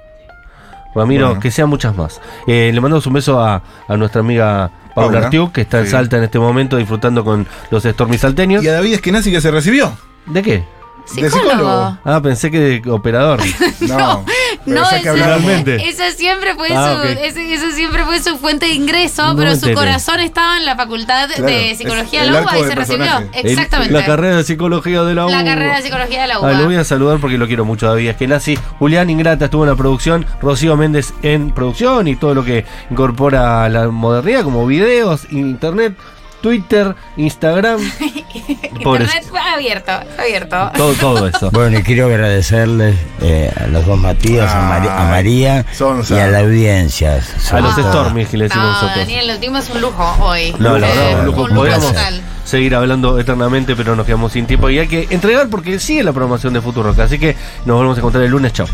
Ramiro, 0.94 1.26
Bueno. 1.28 1.40
que 1.40 1.50
sean 1.50 1.68
muchas 1.68 1.96
más. 1.96 2.20
Eh, 2.46 2.70
le 2.72 2.80
mandamos 2.80 3.06
un 3.06 3.12
beso 3.12 3.40
a, 3.40 3.62
a 3.86 3.96
nuestra 3.96 4.20
amiga 4.20 4.70
Paula 4.94 5.12
Paula. 5.12 5.26
Artiuk, 5.26 5.52
que 5.52 5.60
está 5.62 5.80
en. 5.80 5.86
Salta 5.86 6.16
en 6.16 6.24
este 6.24 6.38
momento 6.38 6.76
disfrutando 6.76 7.24
con 7.24 7.46
los 7.70 7.82
Stormy 7.84 8.18
salteños. 8.18 8.64
Y 8.64 8.68
a 8.68 8.72
David 8.74 8.94
Esquenazzi 8.94 9.30
que 9.30 9.40
se 9.40 9.50
recibió. 9.50 9.92
¿De 10.26 10.42
qué? 10.42 10.64
De 11.14 11.30
Psicólogo. 11.30 11.98
Ah, 12.04 12.20
pensé 12.22 12.50
que 12.50 12.58
de 12.80 12.90
operador. 12.90 13.40
No, 13.88 14.24
No, 14.66 14.82
Realmente. 14.90 15.88
esa 15.88 16.10
siempre 16.10 16.54
fue 16.54 16.68
Ah, 16.74 16.92
su, 17.02 17.08
ok. 17.08 17.18
ese- 17.24 17.54
esa 17.54 17.70
siempre 17.72 18.04
fue 18.04 18.20
su 18.22 18.36
fuente 18.36 18.66
de 18.66 18.72
ingreso, 18.72 19.28
No 19.28 19.36
pero 19.36 19.56
su 19.56 19.72
corazón 19.72 20.20
estaba 20.20 20.58
en 20.58 20.66
la 20.66 20.76
facultad 20.76 21.26
Claro, 21.28 21.44
de 21.46 21.74
psicología 21.74 22.22
de 22.24 22.30
la 22.30 22.42
UBA 22.42 22.58
y 22.58 22.62
se 22.64 22.74
recibió. 22.74 23.18
El- 23.32 23.46
Exactamente. 23.46 23.92
La 23.94 24.04
carrera 24.04 24.36
de 24.36 24.44
psicología 24.44 25.02
de 25.04 25.14
la 25.14 25.26
U. 25.26 25.30
La 25.30 25.44
carrera 25.44 25.76
de 25.76 25.82
psicología 25.82 26.22
de 26.22 26.28
la 26.28 26.34
Ah, 26.34 26.40
UBA. 26.40 26.52
lo 26.52 26.64
voy 26.66 26.76
a 26.76 26.84
saludar 26.84 27.18
porque 27.18 27.38
lo 27.38 27.46
quiero 27.46 27.64
mucho 27.64 27.86
todavía. 27.86 28.10
Es 28.10 28.16
que 28.18 28.26
nazi 28.26 28.58
Julián 28.78 29.08
Ingrata 29.08 29.46
estuvo 29.46 29.64
en 29.64 29.70
la 29.70 29.76
producción, 29.76 30.26
Rocío 30.42 30.76
Méndez 30.76 31.14
en 31.22 31.50
producción 31.52 32.06
y 32.08 32.16
todo 32.16 32.34
lo 32.34 32.44
que 32.44 32.66
incorpora 32.90 33.68
la 33.70 33.88
modernidad, 33.88 34.42
como 34.42 34.66
videos, 34.66 35.26
internet, 35.30 35.94
Twitter, 36.40 36.94
Instagram. 37.16 37.80
Internet 38.78 39.24
abierto, 39.54 39.92
abierto. 40.18 40.70
Todo, 40.76 40.92
todo 40.94 41.26
eso. 41.34 41.50
Bueno, 41.50 41.78
y 41.78 41.82
quiero 41.82 42.06
agradecerles 42.06 42.96
eh, 43.22 43.52
a 43.60 43.66
los 43.66 43.84
dos 43.86 43.98
Matías, 43.98 44.50
a, 44.52 44.60
Mari- 44.62 44.88
a 44.88 45.04
María 45.10 45.66
y 46.10 46.14
a 46.14 46.26
la 46.28 46.38
audiencia. 46.40 47.20
A 47.52 47.60
los. 47.60 47.74
Stormies 47.74 48.28
que 48.28 48.36
le 48.36 48.44
decimos 48.44 48.66
No, 48.66 48.72
nosotros. 48.72 48.96
Daniel, 48.98 49.26
lo 49.28 49.36
tuvimos 49.36 49.70
un 49.70 49.80
lujo 49.80 50.16
hoy. 50.20 50.54
No, 50.58 50.78
la 50.78 50.88
Eh, 50.88 50.90
verdad, 50.96 51.20
un 51.20 51.26
lujo. 51.26 51.42
un 51.42 51.54
lujo 51.54 51.92
seguir 52.44 52.74
hablando 52.74 53.18
eternamente, 53.18 53.76
pero 53.76 53.94
nos 53.94 54.06
quedamos 54.06 54.32
sin 54.32 54.46
tiempo 54.46 54.70
y 54.70 54.78
hay 54.78 54.88
que 54.88 55.06
entregar 55.10 55.48
porque 55.50 55.78
sigue 55.78 56.02
la 56.02 56.12
programación 56.12 56.54
de 56.54 56.60
Futuro. 56.62 56.94
Así 56.98 57.18
que 57.18 57.36
nos 57.66 57.76
volvemos 57.76 57.98
a 57.98 58.00
encontrar 58.00 58.24
el 58.24 58.30
lunes. 58.30 58.52
Chao. 58.52 58.66